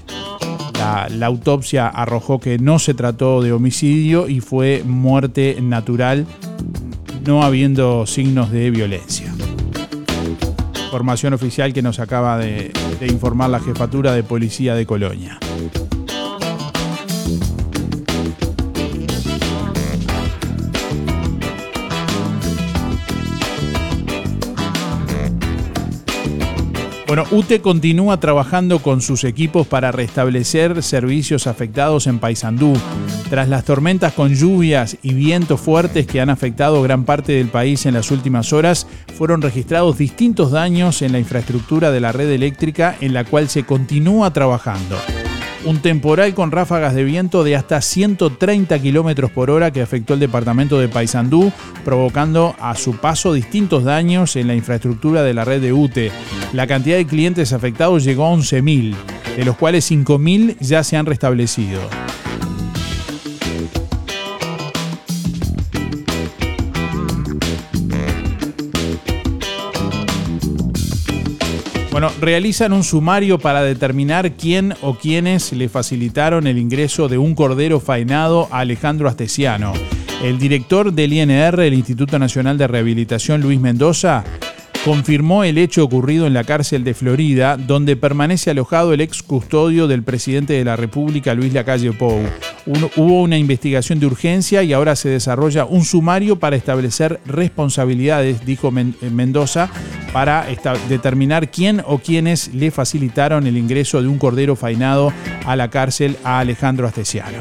[0.78, 6.26] La, autopsia arrojó que no se trató de homicidio y fue muerte natural,
[7.26, 9.34] no habiendo signos de violencia.
[10.86, 12.72] Información oficial que nos acaba de
[13.02, 15.40] informar la jefatura de policía de Colonia.
[27.08, 32.74] Bueno, UTE continúa trabajando con sus equipos para restablecer servicios afectados en Paysandú.
[33.30, 37.86] Tras las tormentas con lluvias y vientos fuertes que han afectado gran parte del país
[37.86, 38.88] en las últimas horas,
[39.18, 43.64] fueron registrados distintos daños en la infraestructura de la red eléctrica en la cual se
[43.64, 44.98] continúa trabajando
[45.68, 50.22] un temporal con ráfagas de viento de hasta 130 kilómetros por hora que afectó el
[50.22, 51.52] departamento de Paysandú,
[51.84, 56.12] provocando a su paso distintos daños en la infraestructura de la red de UTE.
[56.54, 58.96] La cantidad de clientes afectados llegó a 11.000,
[59.36, 61.82] de los cuales 5.000 ya se han restablecido.
[72.00, 77.34] Bueno, realizan un sumario para determinar quién o quiénes le facilitaron el ingreso de un
[77.34, 79.74] cordero faenado a Alejandro Astesiano.
[80.22, 84.24] El director del INR, el Instituto Nacional de Rehabilitación, Luis Mendoza,
[84.88, 89.86] confirmó el hecho ocurrido en la cárcel de Florida, donde permanece alojado el ex custodio
[89.86, 92.22] del presidente de la República, Luis Lacalle Pou.
[92.96, 98.72] hubo una investigación de urgencia y ahora se desarrolla un sumario para establecer responsabilidades, dijo
[98.78, 99.70] eh, Mendoza,
[100.14, 100.48] para
[100.88, 105.12] determinar quién o quiénes le facilitaron el ingreso de un cordero fainado
[105.46, 107.40] a la cárcel a Alejandro Astesiano.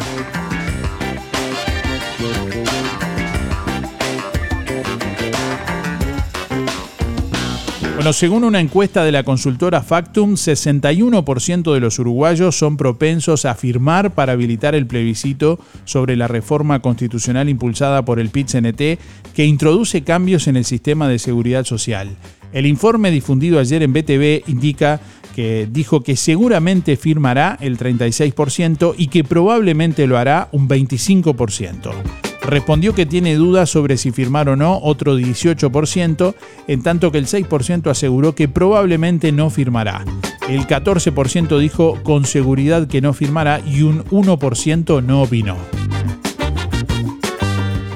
[7.97, 13.55] Bueno, según una encuesta de la consultora Factum, 61% de los uruguayos son propensos a
[13.55, 18.99] firmar para habilitar el plebiscito sobre la reforma constitucional impulsada por el PIT-CNT
[19.35, 22.11] que introduce cambios en el sistema de seguridad social.
[22.53, 25.01] El informe difundido ayer en BTV indica
[25.35, 32.26] que dijo que seguramente firmará el 36% y que probablemente lo hará un 25%.
[32.47, 36.35] Respondió que tiene dudas sobre si firmar o no, otro 18%,
[36.69, 40.05] en tanto que el 6% aseguró que probablemente no firmará.
[40.49, 45.57] El 14% dijo con seguridad que no firmará y un 1% no opinó.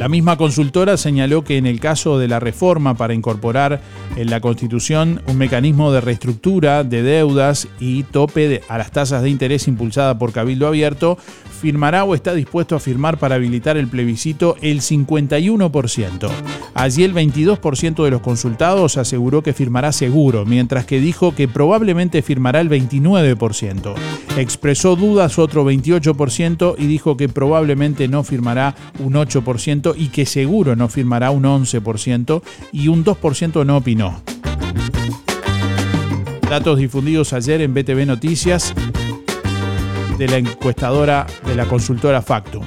[0.01, 3.83] La misma consultora señaló que en el caso de la reforma para incorporar
[4.17, 9.29] en la Constitución un mecanismo de reestructura de deudas y tope a las tasas de
[9.29, 11.19] interés impulsada por Cabildo Abierto,
[11.61, 16.31] firmará o está dispuesto a firmar para habilitar el plebiscito el 51%.
[16.75, 22.23] Allí el 22% de los consultados aseguró que firmará seguro, mientras que dijo que probablemente
[22.23, 23.95] firmará el 29%.
[24.37, 30.77] Expresó dudas otro 28% y dijo que probablemente no firmará un 8% y que seguro
[30.77, 32.43] no firmará un 11%
[32.73, 34.23] y un 2% no opinó.
[36.49, 38.75] Datos difundidos ayer en BTV Noticias
[40.21, 42.63] de la encuestadora de la consultora Factum.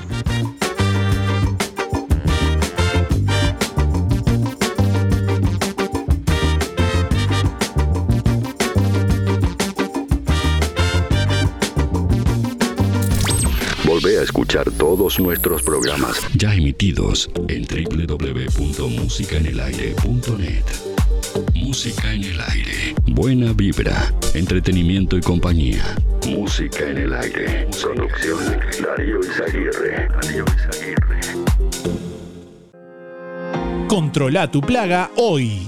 [13.85, 20.65] Volvé a escuchar todos nuestros programas ya emitidos en www.musicaenelaire.net.
[21.53, 22.95] Música en el aire.
[23.09, 25.95] Buena vibra, entretenimiento y compañía.
[26.27, 27.67] Música en el aire.
[27.81, 28.39] Producción
[28.81, 30.07] Darío Izaguirre.
[30.07, 31.19] Darío Izaguirre.
[33.87, 35.67] Controla tu plaga hoy.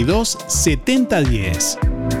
[0.05, 2.20] 82 7010.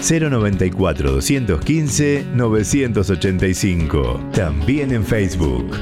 [0.00, 4.20] 094 215 985.
[4.32, 5.76] También en Facebook.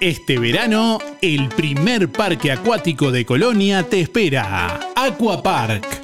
[0.00, 4.78] Este verano, el primer parque acuático de Colonia te espera.
[4.94, 6.03] Aquapark,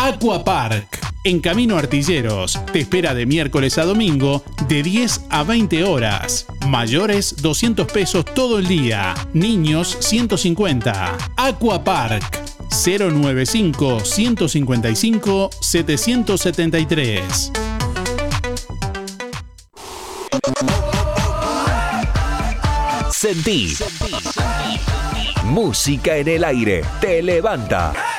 [0.00, 6.46] Aquapark, en Camino Artilleros, te espera de miércoles a domingo de 10 a 20 horas.
[6.68, 11.18] Mayores 200 pesos todo el día, niños 150.
[11.36, 12.22] Aquapark
[12.70, 17.52] 095 155 773.
[23.10, 23.74] Sentí.
[25.42, 26.84] Música en el aire.
[27.00, 28.17] Te levanta.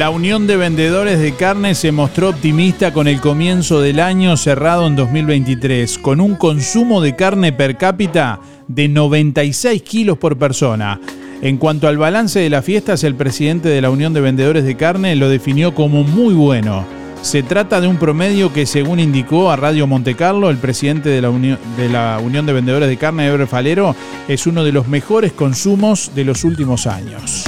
[0.00, 4.86] La Unión de Vendedores de Carne se mostró optimista con el comienzo del año cerrado
[4.86, 10.98] en 2023, con un consumo de carne per cápita de 96 kilos por persona.
[11.42, 14.74] En cuanto al balance de las fiestas, el presidente de la Unión de Vendedores de
[14.74, 16.86] Carne lo definió como muy bueno.
[17.20, 21.28] Se trata de un promedio que, según indicó a Radio Montecarlo, el presidente de la,
[21.28, 23.94] Unión, de Vendedores de Carne, Ebre Falero,
[24.28, 27.44] es uno de los mejores consumos de los últimos años.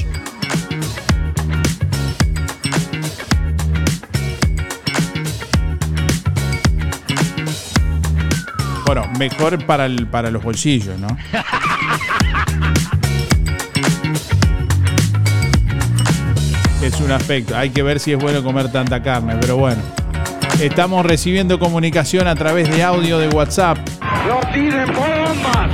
[9.29, 11.07] Mejor para, el- para los bolsillos, ¿no?
[16.83, 17.57] Es un aspecto.
[17.57, 19.81] Hay que ver si es bueno comer tanta carne, pero bueno.
[20.61, 23.79] Estamos recibiendo comunicación a través de audio de WhatsApp.
[24.29, 25.71] ¡No tiren bombas!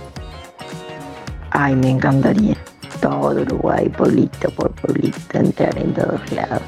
[1.49, 2.55] Ay, me encantaría.
[3.01, 6.62] Todo Uruguay, pueblito por pueblito, entrar en todos lados.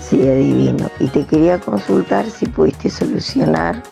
[0.00, 0.90] Sí, es divino.
[0.98, 3.82] Y te quería consultar si pudiste solucionar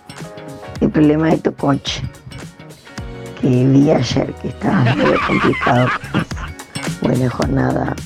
[0.81, 2.03] el problema de tu coche.
[3.41, 5.89] Que vi ayer que estaba muy complicado.
[7.01, 7.97] Buena jornada.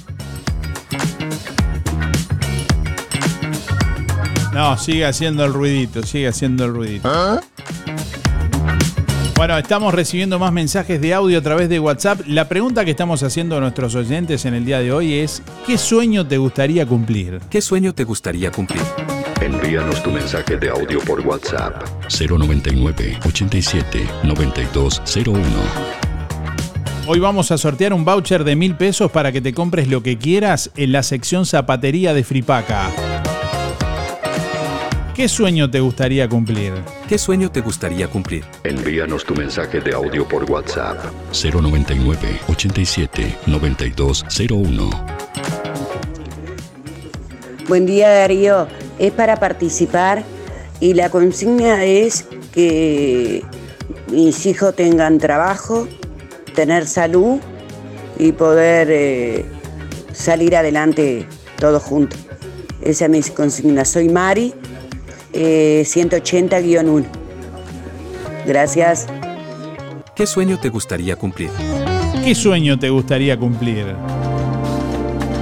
[4.53, 7.41] No, sigue haciendo el ruidito, sigue haciendo el ruidito.
[9.37, 12.23] Bueno, estamos recibiendo más mensajes de audio a través de WhatsApp.
[12.27, 15.79] La pregunta que estamos haciendo a nuestros oyentes en el día de hoy es, ¿qué
[15.79, 17.39] sueño te gustaría cumplir?
[17.49, 18.83] ¿Qué sueño te gustaría cumplir?
[19.49, 21.83] Envíanos tu mensaje de audio por WhatsApp
[22.21, 25.43] 099 87 9201.
[27.07, 30.19] Hoy vamos a sortear un voucher de mil pesos para que te compres lo que
[30.19, 32.91] quieras en la sección zapatería de Fripaca.
[35.15, 36.75] ¿Qué sueño te gustaría cumplir?
[37.09, 38.45] ¿Qué sueño te gustaría cumplir?
[38.65, 40.99] Envíanos tu mensaje de audio por WhatsApp
[41.33, 44.91] 099 87 9201.
[47.69, 48.67] Buen día Darío,
[48.99, 50.25] es para participar
[50.81, 53.43] y la consigna es que
[54.11, 55.89] mis hijos tengan trabajo,
[56.55, 57.39] tener salud
[58.19, 59.45] y poder eh,
[60.13, 61.27] salir adelante
[61.59, 62.19] todos juntos.
[62.83, 63.85] Esa es mi consigna.
[63.85, 64.55] Soy Mari,
[65.33, 67.05] eh, 180-1.
[68.47, 69.07] Gracias.
[70.15, 71.51] ¿Qué sueño te gustaría cumplir?
[72.25, 73.95] ¿Qué sueño te gustaría cumplir?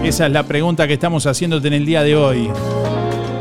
[0.02, 2.50] Esa es la pregunta que estamos haciéndote en el día de hoy.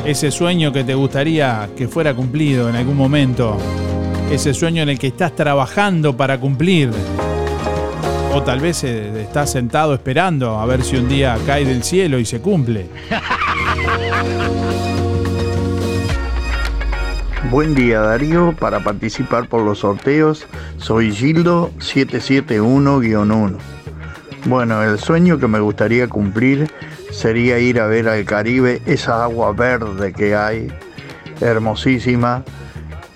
[0.06, 3.58] Ese sueño que te gustaría que fuera cumplido en algún momento.
[4.30, 6.91] Ese sueño en el que estás trabajando para cumplir.
[8.32, 12.20] O tal vez eh, estás sentado esperando a ver si un día cae del cielo
[12.20, 12.86] y se cumple.
[17.49, 20.45] Buen día Darío, para participar por los sorteos
[20.78, 23.58] soy Gildo 771-1.
[24.45, 26.70] Bueno, el sueño que me gustaría cumplir
[27.16, 30.68] sería ir a ver al Caribe esa agua verde que hay,
[31.39, 32.43] hermosísima,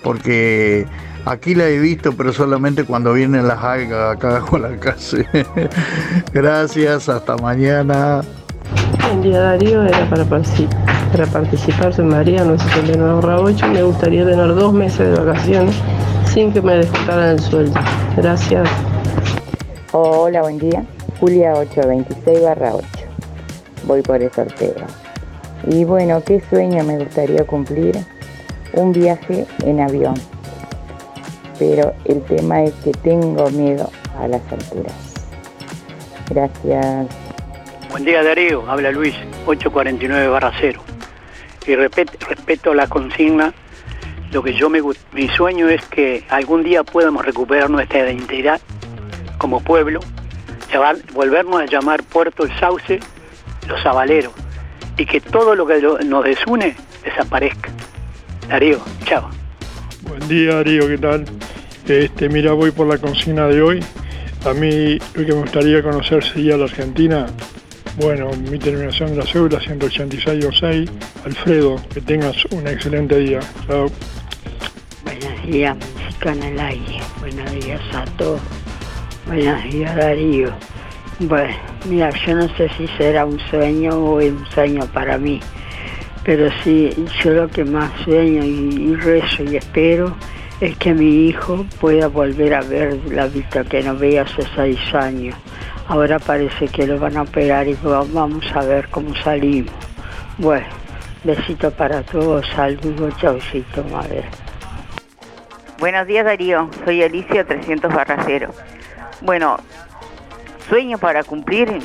[0.02, 0.86] porque
[1.26, 5.18] aquí la he visto, pero solamente cuando vienen las algas acá con la casa.
[6.32, 8.22] Gracias, hasta mañana.
[9.02, 15.10] Buen día Darío, era para, para participar, soy María, 979 Me gustaría tener dos meses
[15.10, 15.74] de vacaciones
[16.24, 17.78] sin que me descontaran el sueldo.
[18.16, 18.68] Gracias.
[19.92, 20.84] Hola, buen día.
[21.18, 22.99] Julia 826 barra 8.
[23.84, 24.74] Voy por el sorteo.
[25.66, 27.96] Y bueno, ¿qué sueño me gustaría cumplir?
[28.72, 30.14] Un viaje en avión.
[31.58, 34.94] Pero el tema es que tengo miedo a las alturas.
[36.30, 37.06] Gracias.
[37.90, 39.14] Buen día Darío, habla Luis,
[39.46, 40.80] 849 barra 0.
[41.66, 43.52] Y repet- respeto la consigna,
[44.32, 44.80] lo que yo me
[45.12, 48.60] mi sueño es que algún día podamos recuperar nuestra identidad
[49.38, 50.00] como pueblo,
[51.12, 53.00] volvernos a llamar Puerto El Sauce,
[53.70, 54.32] los Zabaleros,
[54.98, 57.70] y que todo lo que lo- nos desune desaparezca.
[58.48, 59.30] Darío, chao.
[60.02, 61.24] Buen día Darío, ¿qué tal?
[61.88, 63.84] Este, mira, voy por la consigna de hoy.
[64.44, 67.26] A mí lo que me gustaría conocer sería la Argentina.
[67.96, 70.90] Bueno, mi terminación de la cédula 18626.
[71.24, 73.40] Alfredo, que tengas un excelente día.
[73.66, 73.90] Chao.
[75.04, 77.00] Buenos días, música en el aire.
[77.20, 78.40] Buenos días a todos.
[79.26, 80.52] Buenos días, Darío.
[81.20, 81.54] Bueno,
[81.86, 85.38] mira, yo no sé si será un sueño o un sueño para mí,
[86.24, 86.90] pero sí,
[87.22, 90.16] yo lo que más sueño y, rezo y espero
[90.62, 94.78] es que mi hijo pueda volver a ver la vista que no veía hace seis
[94.94, 95.36] años.
[95.88, 99.72] Ahora parece que lo van a operar y va- vamos a ver cómo salimos.
[100.38, 100.66] Bueno,
[101.24, 104.24] besito para todos, saludos, chaucito, madre.
[105.78, 108.52] Buenos días Darío, soy Alicia 300 barra 0.
[109.22, 109.58] Bueno,
[110.70, 111.80] sueños para cumplir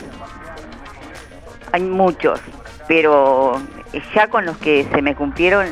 [1.76, 2.40] hay muchos,
[2.88, 3.62] pero
[4.14, 5.68] ya con los que se me cumplieron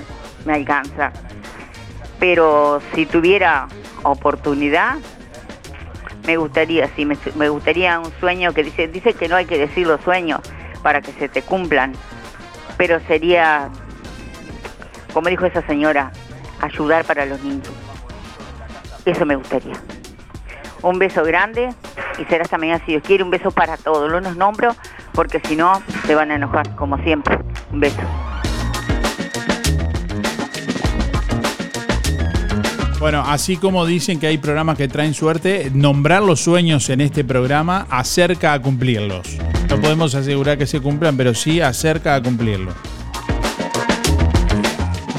[0.46, 1.14] me alcanza.
[2.20, 3.70] Pero si tuviera
[4.04, 4.98] oportunidad,
[6.26, 9.88] me gustaría, sí, me, gustaría un sueño que dice, dice que no hay que decir
[9.88, 10.42] los sueños
[10.82, 11.94] para que se te cumplan,
[12.76, 13.70] pero sería,
[15.14, 16.12] como dijo esa señora,
[16.60, 17.70] ayudar para los niños.
[19.06, 19.76] Eso me gustaría.
[20.84, 21.74] Un beso grande
[22.20, 23.24] y será hasta mañana si Dios quiere.
[23.24, 24.12] Un beso para todos.
[24.12, 24.76] No los nombro
[25.14, 27.40] porque si no se van a enojar, como siempre.
[27.72, 28.02] Un beso.
[33.00, 37.26] Bueno, así como dicen que hay programas que traen suerte, nombrar los sueños en este
[37.26, 39.38] programa acerca a cumplirlos.
[39.70, 42.74] No podemos asegurar que se cumplan, pero sí acerca a cumplirlos.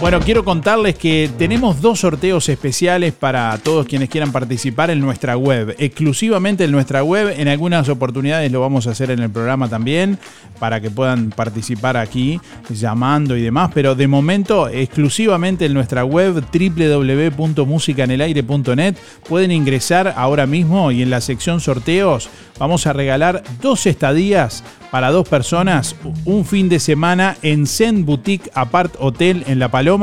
[0.04, 5.38] Bueno, quiero contarles que tenemos dos sorteos especiales para todos quienes quieran participar en nuestra
[5.38, 7.34] web, exclusivamente en nuestra web.
[7.38, 10.18] En algunas oportunidades lo vamos a hacer en el programa también,
[10.58, 12.38] para que puedan participar aquí
[12.68, 18.96] llamando y demás, pero de momento exclusivamente en nuestra web www.musicanelaire.net
[19.26, 22.28] pueden ingresar ahora mismo y en la sección sorteos
[22.58, 28.48] vamos a regalar dos estadías para dos personas, un fin de semana en Zen Boutique
[28.54, 29.93] Apart Hotel en La Paloma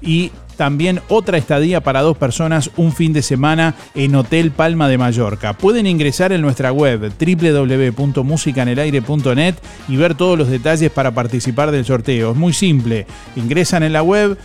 [0.00, 4.98] y también otra estadía para dos personas un fin de semana en Hotel Palma de
[4.98, 5.52] Mallorca.
[5.52, 9.54] Pueden ingresar en nuestra web www.musicanelaire.net
[9.88, 12.32] y ver todos los detalles para participar del sorteo.
[12.32, 13.06] Es muy simple.
[13.36, 14.36] Ingresan en la web,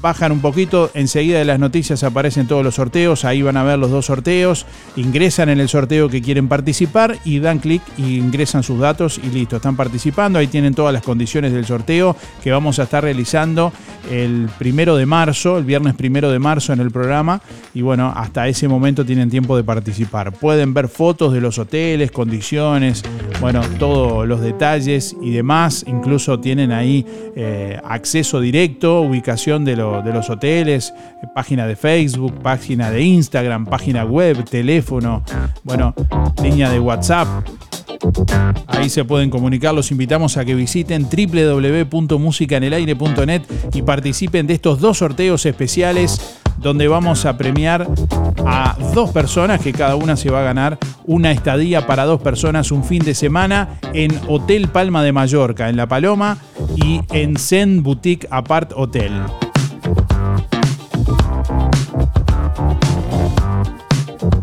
[0.00, 3.78] bajan un poquito, enseguida de las noticias aparecen todos los sorteos, ahí van a ver
[3.78, 4.66] los dos sorteos,
[4.96, 9.28] ingresan en el sorteo que quieren participar y dan clic y ingresan sus datos y
[9.28, 13.72] listo, están participando, ahí tienen todas las condiciones del sorteo que vamos a estar realizando
[14.10, 17.40] el primero de marzo, el viernes primero de marzo en el programa
[17.74, 20.32] y bueno, hasta ese momento tienen tiempo de participar.
[20.32, 23.02] Pueden ver fotos de los hoteles, condiciones,
[23.40, 27.06] bueno, todos los detalles y demás, incluso tienen ahí
[27.36, 33.66] eh, acceso directo, ubicación de, de los hoteles, eh, página de Facebook, página de Instagram,
[33.66, 35.22] página web, teléfono,
[35.64, 35.94] bueno,
[36.42, 37.28] línea de WhatsApp.
[38.66, 43.42] Ahí se pueden comunicar, los invitamos a que visiten www.musicanelaire.net
[43.72, 47.86] y participen de estos dos sorteos especiales donde vamos a premiar
[48.46, 52.70] a dos personas que cada una se va a ganar una estadía para dos personas
[52.70, 56.38] un fin de semana en Hotel Palma de Mallorca, en La Paloma
[56.76, 59.12] y en Zen Boutique Apart Hotel.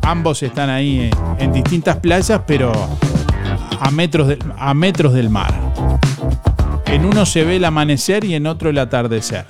[0.09, 2.71] Ambos están ahí en, en distintas playas, pero
[3.79, 5.53] a metros, a metros del mar.
[6.87, 9.45] En uno se ve el amanecer y en otro el atardecer.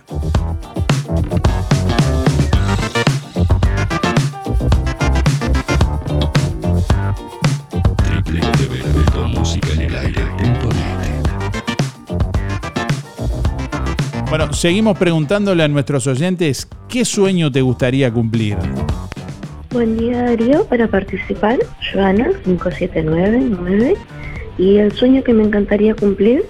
[14.29, 18.57] Bueno, seguimos preguntándole a nuestros oyentes qué sueño te gustaría cumplir.
[19.71, 21.59] Buen día Darío, para participar,
[21.93, 23.95] Joana 5799
[24.57, 26.43] y el sueño que me encantaría cumplir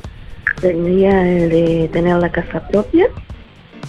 [0.61, 3.07] sería el de tener la casa propia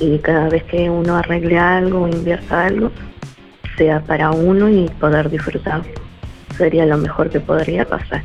[0.00, 2.90] y cada vez que uno arregle algo o invierta algo
[3.78, 5.82] sea para uno y poder disfrutar.
[6.58, 8.24] Sería lo mejor que podría pasar.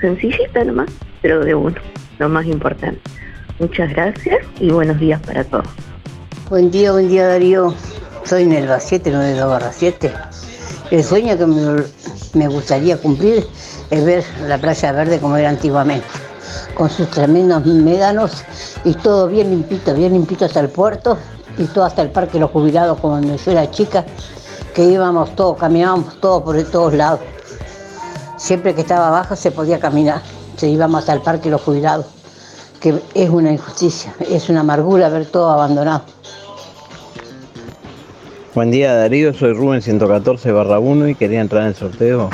[0.00, 0.88] Sencillita nomás,
[1.20, 1.76] pero de uno,
[2.18, 3.02] lo más importante.
[3.58, 5.68] Muchas gracias y buenos días para todos.
[6.48, 7.74] Buen día, buen día Darío.
[8.24, 10.12] Soy Nelva 792-7.
[10.90, 11.82] El sueño que me,
[12.34, 13.46] me gustaría cumplir
[13.90, 16.06] es ver la playa verde como era antiguamente,
[16.74, 18.44] con sus tremendos médanos
[18.84, 21.18] y todo bien limpito, bien limpito hasta el puerto
[21.58, 24.04] y todo hasta el parque los jubilados cuando yo era chica,
[24.74, 27.20] que íbamos todos, caminábamos todos por todos lados.
[28.36, 30.22] Siempre que estaba abajo se podía caminar,
[30.56, 32.06] se íbamos hasta el parque los jubilados,
[32.80, 36.02] que es una injusticia, es una amargura ver todo abandonado.
[38.52, 42.30] Buen día Darío, soy Rubén 114 barra 1 y quería entrar en el sorteo.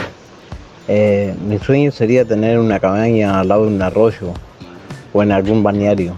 [0.89, 4.33] Eh, mi sueño sería tener una cabaña al lado de un arroyo
[5.13, 6.17] o en algún balneario.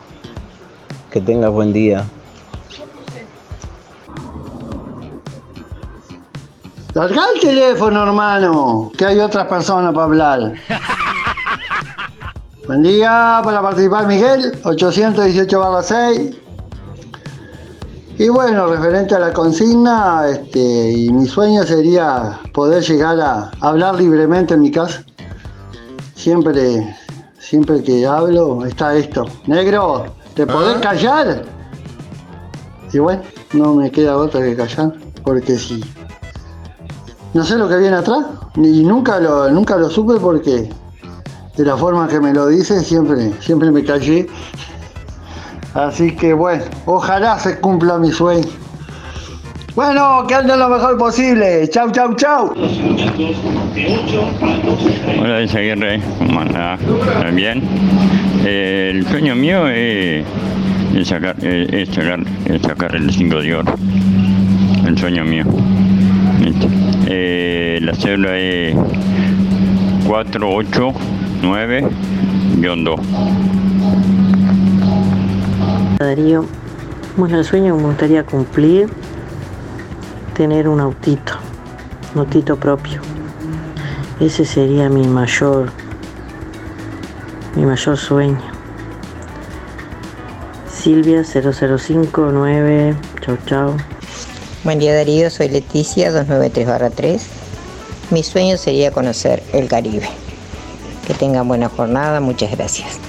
[1.11, 2.05] Que tengas buen día.
[6.95, 10.53] Larga el teléfono, hermano, que hay otras personas para hablar.
[12.69, 16.48] Buen día, para participar Miguel, 818 6.
[18.19, 23.95] Y bueno, referente a la consigna, este, y mi sueño sería poder llegar a hablar
[23.95, 25.05] libremente en mi casa.
[26.17, 26.97] Siempre,
[27.39, 29.25] siempre que hablo está esto.
[29.47, 31.45] Negro, ¿te podés callar?
[32.93, 33.23] Y bueno,
[33.53, 35.81] no me queda otra que callar, porque si
[37.35, 38.27] no sé lo que viene atrás,
[38.57, 40.69] y nunca lo, nunca lo supe porque
[41.57, 44.27] de la forma que me lo dice siempre, siempre me callé.
[45.79, 48.49] Así que bueno, ojalá se cumpla mi sueño.
[49.77, 51.71] Bueno, que anden lo mejor posible.
[51.71, 52.53] Chau, chau, chau.
[55.21, 56.81] Hola, Isaguirre, ¿cómo andás?
[56.81, 57.63] ¿Estás bien?
[58.45, 60.25] Eh, el sueño mío es,
[60.97, 63.73] es sacar, eh, es, sacar, es sacar el 5 de oro.
[64.85, 65.45] El sueño mío.
[67.07, 68.75] Eh, la célula es
[70.09, 72.99] 489-2.
[75.99, 76.45] Darío,
[77.17, 78.89] bueno, el sueño me gustaría cumplir,
[80.37, 81.33] tener un autito,
[82.15, 83.01] un autito propio.
[84.21, 85.73] Ese sería mi mayor,
[87.57, 88.39] mi mayor sueño.
[90.73, 93.77] Silvia 0059, chau chau.
[94.63, 97.27] Buen día Darío, soy Leticia 293
[98.11, 100.09] Mi sueño sería conocer el Caribe.
[101.09, 103.08] Que tengan buena jornada, muchas gracias.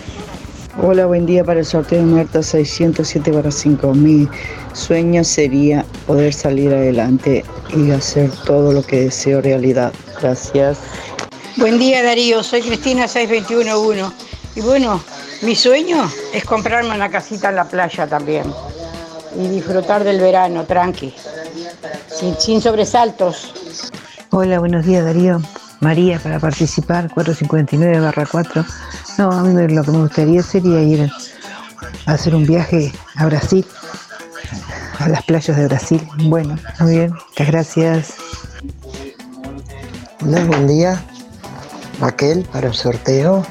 [0.81, 3.93] Hola, buen día para el sorteo Marta 607 para 5.
[3.95, 4.29] Mi
[4.71, 7.43] sueño sería poder salir adelante
[7.75, 9.91] y hacer todo lo que deseo realidad.
[10.21, 10.77] Gracias.
[11.57, 14.15] Buen día Darío, soy Cristina 6211
[14.55, 15.03] y bueno,
[15.41, 18.45] mi sueño es comprarme una casita en la playa también
[19.35, 21.13] y disfrutar del verano tranqui,
[22.07, 23.53] sin, sin sobresaltos.
[24.29, 25.41] Hola, buenos días Darío.
[25.79, 28.65] María para participar, 459 barra 4.
[29.17, 31.09] No, a mí lo que me gustaría sería ir
[32.05, 33.65] a hacer un viaje a Brasil,
[34.99, 36.05] a las playas de Brasil.
[36.23, 38.13] Bueno, muy bien, muchas gracias.
[40.21, 41.01] Hola, buen día.
[41.99, 43.45] Raquel para el sorteo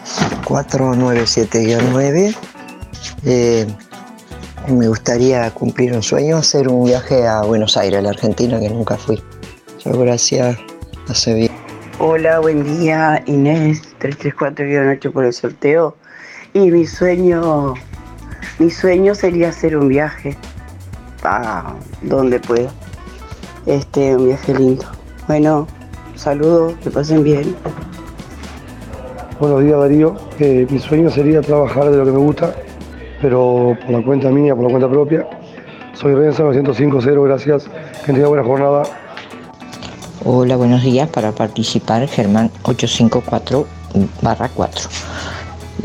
[0.44, 2.34] 497-9.
[3.24, 3.66] Eh,
[4.68, 8.68] me gustaría cumplir un sueño, hacer un viaje a Buenos Aires, a la Argentina, que
[8.68, 9.22] nunca fui.
[9.74, 10.59] Muchas gracias,
[11.09, 11.57] hace bien.
[12.00, 15.96] Hola, buen día, Inés, 334-8 por el sorteo.
[16.54, 17.74] Y mi sueño,
[18.60, 20.36] mi sueño sería hacer un viaje
[21.24, 22.70] a donde pueda.
[23.66, 24.84] Este, un viaje lindo.
[25.26, 25.66] Bueno,
[26.14, 27.56] saludos, que pasen bien.
[29.40, 32.54] Buenos días Darío, Eh, mi sueño sería trabajar de lo que me gusta,
[33.20, 35.26] pero por la cuenta mía, por la cuenta propia.
[35.94, 37.68] Soy Renzo 905 gracias,
[38.06, 38.84] que tenga buena jornada.
[40.24, 41.08] Hola, buenos días.
[41.08, 43.66] Para participar, Germán 854
[44.20, 44.88] barra 4.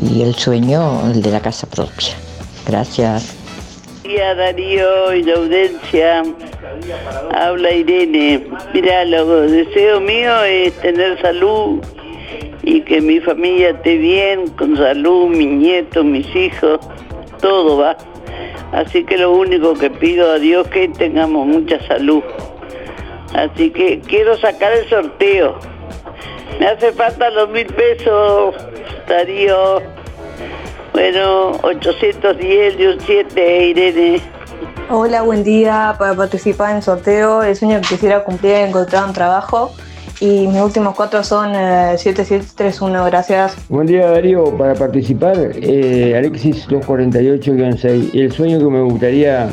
[0.01, 2.15] Y el sueño, el de la casa propia.
[2.65, 3.35] Gracias.
[4.03, 6.23] día Darío y la audiencia.
[7.35, 8.47] Habla Irene.
[8.73, 11.79] Mira, lo deseo mío es tener salud
[12.63, 16.79] y que mi familia esté bien, con salud, mis nietos, mis hijos,
[17.39, 17.95] todo va.
[18.71, 22.23] Así que lo único que pido a Dios es que tengamos mucha salud.
[23.33, 25.57] Así que quiero sacar el sorteo.
[26.59, 28.55] Me hace falta los mil pesos,
[29.07, 29.81] Darío.
[30.93, 34.21] Bueno, 810, 17, Irene.
[34.89, 35.95] Hola, buen día.
[35.97, 39.71] Para participar en el sorteo, el sueño que quisiera cumplir es encontrar un trabajo.
[40.19, 43.05] Y mis últimos cuatro son eh, 7731.
[43.05, 43.57] Gracias.
[43.67, 48.11] Buen día Darío, para participar, eh, Alexis 248-6.
[48.13, 49.49] Y el sueño que me gustaría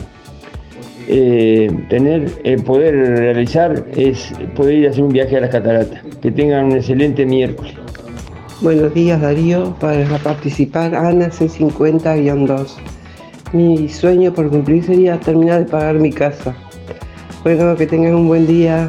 [1.13, 6.01] eh, tener, eh, poder realizar, es poder ir a hacer un viaje a las cataratas.
[6.23, 7.75] Que tengan un excelente miércoles.
[8.61, 12.77] Buenos días Darío, para participar Ana 650-2.
[13.53, 16.55] Mi sueño por cumplir sería terminar de pagar mi casa.
[17.43, 18.89] Bueno, que tengan un buen día.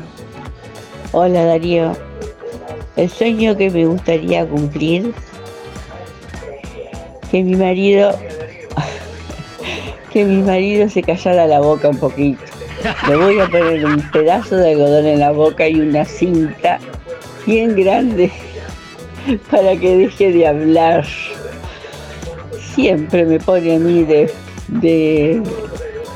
[1.13, 1.93] Hola Darío.
[2.97, 5.11] El sueño que me gustaría cumplir,
[7.31, 8.11] que mi marido,
[10.11, 12.41] que mi marido se callara la boca un poquito.
[13.07, 16.79] Le voy a poner un pedazo de algodón en la boca y una cinta
[17.45, 18.31] bien grande
[19.51, 21.05] para que deje de hablar.
[22.75, 24.31] Siempre me pone a mí de,
[24.67, 25.41] de,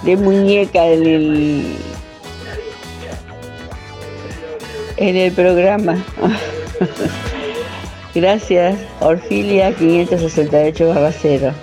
[0.04, 1.76] de muñeca en el,
[4.98, 6.04] en el programa.
[8.16, 11.54] Gracias, Orfilia 568 0.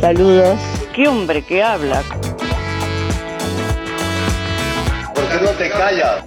[0.00, 0.77] Saludos.
[0.98, 2.02] ¡Qué hombre que habla!
[5.14, 6.24] ¿Por qué no te callas?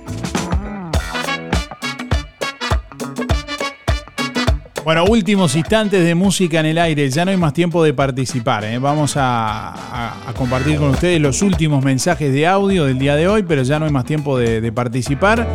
[4.86, 7.10] Bueno, últimos instantes de música en el aire.
[7.10, 8.64] Ya no hay más tiempo de participar.
[8.64, 8.78] ¿eh?
[8.80, 13.28] Vamos a, a- a compartir con ustedes los últimos mensajes de audio del día de
[13.28, 15.46] hoy, pero ya no hay más tiempo de, de participar.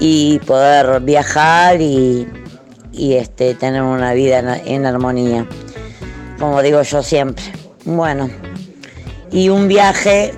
[0.01, 2.27] Y poder viajar y,
[2.93, 5.47] y, este, tener una vida en, en armonía.
[6.39, 7.45] Como digo yo siempre.
[7.85, 8.31] Bueno,
[9.31, 10.33] y un viaje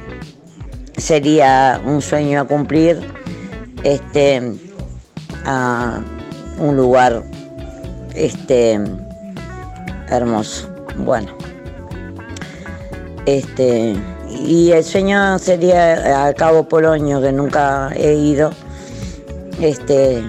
[0.97, 3.01] sería un sueño a cumplir
[3.85, 4.43] este
[5.44, 6.01] a
[6.61, 7.23] un lugar
[8.15, 8.78] este
[10.09, 10.69] hermoso.
[10.97, 11.28] Bueno.
[13.27, 13.97] Este
[14.28, 18.51] y el sueño sería a Cabo Polonio que nunca he ido
[19.61, 20.23] este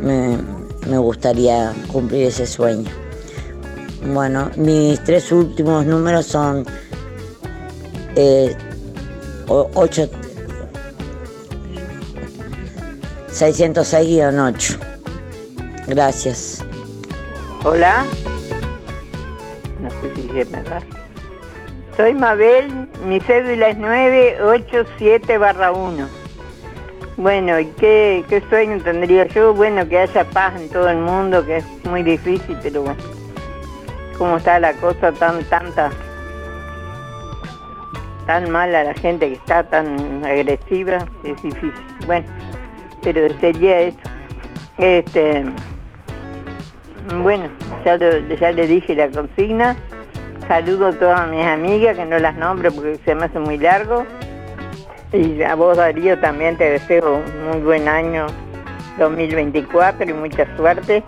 [0.00, 0.38] me,
[0.86, 2.90] me gustaría cumplir ese sueño.
[4.12, 6.64] Bueno mis tres últimos números son
[8.14, 8.54] eh,
[9.48, 10.08] 8
[13.36, 14.85] 606-8.
[15.86, 16.64] Gracias.
[17.64, 18.04] Hola.
[19.80, 20.82] No sé si es verdad.
[21.96, 26.08] Soy Mabel, mi cédula es 987 barra 1.
[27.16, 29.54] Bueno, ¿y qué, qué sueño tendría yo?
[29.54, 33.02] Bueno, que haya paz en todo el mundo, que es muy difícil, pero bueno.
[34.18, 35.90] ¿Cómo está la cosa tan tanta?
[38.26, 41.72] Tan mala la gente que está tan agresiva, es difícil.
[42.06, 42.26] Bueno,
[43.02, 43.98] pero sería eso.
[44.78, 45.44] Este,
[47.14, 47.48] bueno,
[47.84, 49.76] ya, ya le dije la consigna.
[50.48, 54.04] Saludo a todas mis amigas, que no las nombro porque se me hace muy largo.
[55.12, 58.26] Y a vos, Darío, también te deseo un muy buen año
[58.98, 61.02] 2024 y mucha suerte,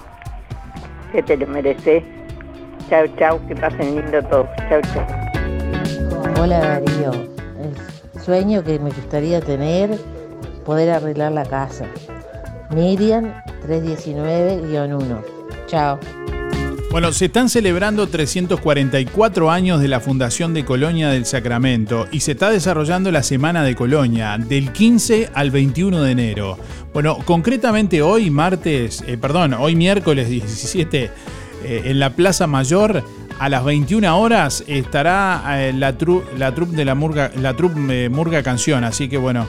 [1.12, 2.02] que te lo mereces.
[2.88, 4.48] Chau, chau, que pasen lindo todos.
[4.68, 5.06] Chau, chau.
[6.40, 7.10] Hola Darío,
[7.60, 9.90] el sueño que me gustaría tener,
[10.64, 11.84] poder arreglar la casa.
[12.70, 13.32] Miriam
[13.66, 15.38] 319-1.
[15.68, 16.00] Chao.
[16.90, 22.32] Bueno, se están celebrando 344 años de la fundación de Colonia del Sacramento y se
[22.32, 26.58] está desarrollando la Semana de Colonia del 15 al 21 de enero.
[26.94, 31.10] Bueno, concretamente hoy martes, eh, perdón, hoy miércoles 17
[31.64, 33.04] eh, en la Plaza Mayor
[33.38, 37.54] a las 21 horas estará eh, la tru- la troupe de la Murga, la
[38.10, 39.46] Murga Canción, así que bueno,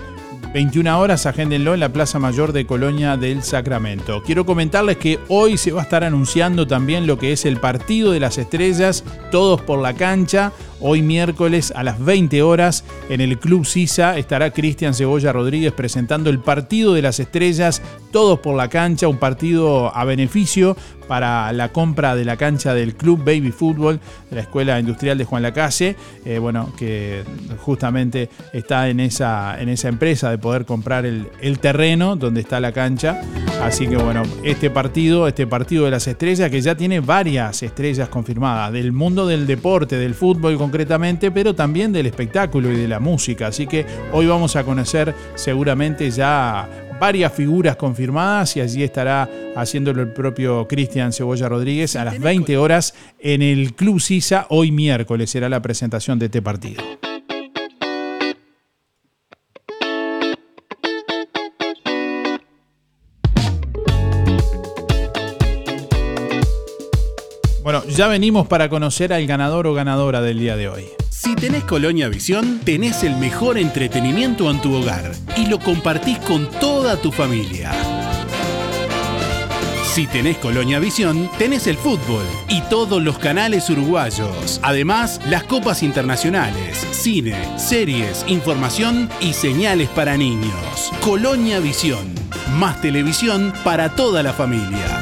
[0.54, 4.24] 21 horas, agéndenlo en la Plaza Mayor de Colonia del Sacramento.
[4.24, 8.12] Quiero comentarles que hoy se va a estar anunciando también lo que es el Partido
[8.12, 10.52] de las Estrellas, todos por la cancha.
[10.82, 16.30] Hoy miércoles a las 20 horas en el Club Sisa estará Cristian Cebolla Rodríguez presentando
[16.30, 17.82] el Partido de las Estrellas,
[18.12, 20.78] todos por la cancha, un partido a beneficio
[21.10, 24.00] para la compra de la cancha del Club Baby Fútbol
[24.30, 27.24] de la Escuela Industrial de Juan Lacase, eh, bueno, que
[27.58, 32.60] justamente está en esa, en esa empresa de poder comprar el, el terreno donde está
[32.60, 33.20] la cancha.
[33.64, 38.08] Así que bueno, este partido, este partido de las estrellas, que ya tiene varias estrellas
[38.08, 43.00] confirmadas, del mundo del deporte, del fútbol concretamente, pero también del espectáculo y de la
[43.00, 43.48] música.
[43.48, 46.70] Así que hoy vamos a conocer seguramente ya
[47.00, 52.56] varias figuras confirmadas y allí estará haciéndolo el propio Cristian Cebolla Rodríguez a las 20
[52.58, 54.46] horas en el Club Sisa.
[54.50, 56.84] Hoy miércoles será la presentación de este partido.
[67.90, 70.86] Ya venimos para conocer al ganador o ganadora del día de hoy.
[71.10, 76.50] Si tenés Colonia Visión, tenés el mejor entretenimiento en tu hogar y lo compartís con
[76.50, 77.72] toda tu familia.
[79.84, 84.60] Si tenés Colonia Visión, tenés el fútbol y todos los canales uruguayos.
[84.64, 90.92] Además, las copas internacionales, cine, series, información y señales para niños.
[91.02, 92.14] Colonia Visión.
[92.58, 94.99] Más televisión para toda la familia.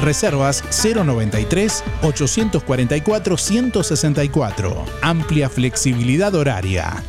[0.00, 4.84] reservas 093 844 164.
[5.02, 7.02] Amplia flexibilidad horaria.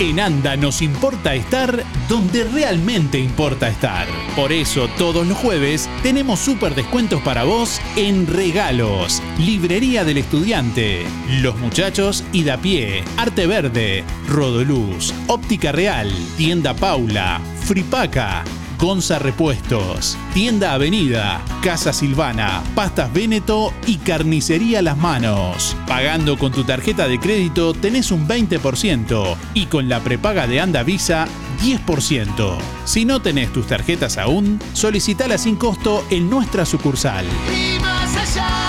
[0.00, 4.08] En ANDA nos importa estar donde realmente importa estar.
[4.34, 9.22] Por eso todos los jueves tenemos súper descuentos para vos en regalos.
[9.38, 11.06] Librería del Estudiante,
[11.40, 18.42] Los Muchachos y da pie, Arte Verde, Rodoluz, Óptica Real, Tienda Paula, Fripaca.
[18.78, 25.76] Gonza Repuestos, Tienda Avenida, Casa Silvana, Pastas Véneto y Carnicería Las Manos.
[25.86, 30.82] Pagando con tu tarjeta de crédito tenés un 20% y con la prepaga de Anda
[30.82, 31.26] Visa
[31.62, 32.56] 10%.
[32.84, 37.26] Si no tenés tus tarjetas aún, solicitala sin costo en nuestra sucursal.
[37.50, 37.78] Y
[38.18, 38.63] allá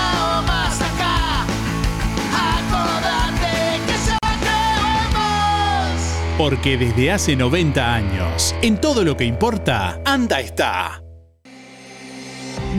[6.38, 11.02] Porque desde hace 90 años, en todo lo que importa, Anda está.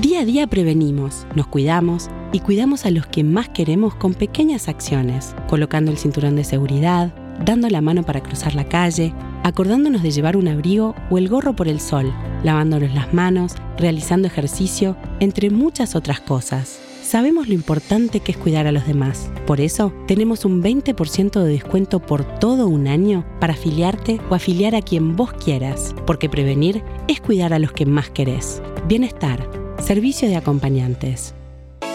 [0.02, 4.68] Día a día prevenimos, nos cuidamos y cuidamos a los que más queremos con pequeñas
[4.68, 7.14] acciones, colocando el cinturón de seguridad,
[7.46, 11.56] dando la mano para cruzar la calle, acordándonos de llevar un abrigo o el gorro
[11.56, 12.12] por el sol,
[12.44, 16.85] lavándonos las manos, realizando ejercicio, entre muchas otras cosas.
[17.06, 19.30] Sabemos lo importante que es cuidar a los demás.
[19.46, 24.74] Por eso, tenemos un 20% de descuento por todo un año para afiliarte o afiliar
[24.74, 28.60] a quien vos quieras, porque prevenir es cuidar a los que más querés.
[28.88, 31.32] Bienestar, servicio de acompañantes.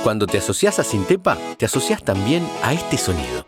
[0.01, 3.45] Cuando te asocias a Sintepa, te asocias también a este sonido.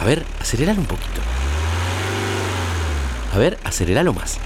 [0.00, 1.20] A ver, aceleralo un poquito.
[3.34, 4.38] A ver, aceleralo más.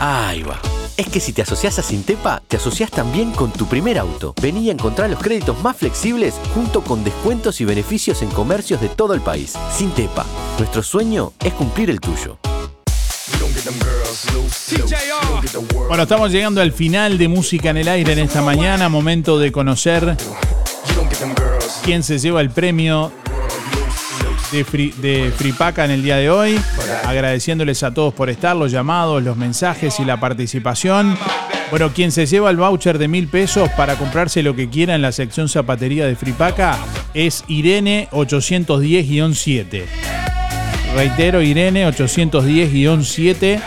[0.00, 0.58] Ahí va.
[0.96, 4.34] Es que si te asocias a Sintepa, te asocias también con tu primer auto.
[4.40, 8.88] Vení a encontrar los créditos más flexibles junto con descuentos y beneficios en comercios de
[8.88, 9.52] todo el país.
[9.70, 10.24] Sintepa,
[10.58, 12.38] nuestro sueño es cumplir el tuyo.
[15.86, 18.88] Bueno, estamos llegando al final de Música en el Aire en esta mañana.
[18.88, 20.16] Momento de conocer
[21.84, 23.12] quién se lleva el premio
[24.56, 26.58] de, Fri- de Fripaca en el día de hoy.
[27.04, 31.16] Agradeciéndoles a todos por estar, los llamados, los mensajes y la participación.
[31.70, 35.02] Bueno, quien se lleva el voucher de mil pesos para comprarse lo que quiera en
[35.02, 36.78] la sección zapatería de Fripaca
[37.12, 39.82] es Irene 810-7.
[40.94, 43.60] Reitero, Irene 810-7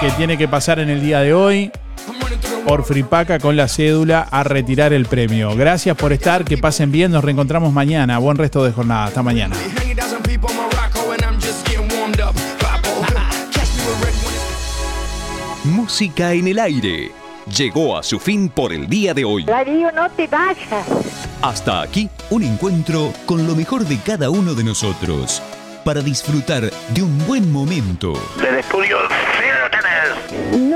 [0.00, 1.70] que tiene que pasar en el día de hoy
[2.66, 5.54] por Fripaca con la cédula a retirar el premio.
[5.56, 8.18] Gracias por estar, que pasen bien, nos reencontramos mañana.
[8.18, 9.56] Buen resto de jornada, hasta mañana.
[15.64, 17.12] Música en el aire.
[17.56, 19.44] Llegó a su fin por el día de hoy.
[19.44, 20.86] Darío, no te vayas.
[21.42, 25.42] Hasta aquí un encuentro con lo mejor de cada uno de nosotros
[25.84, 28.12] para disfrutar de un buen momento.
[28.40, 30.61] Del estudio, sí lo tenés.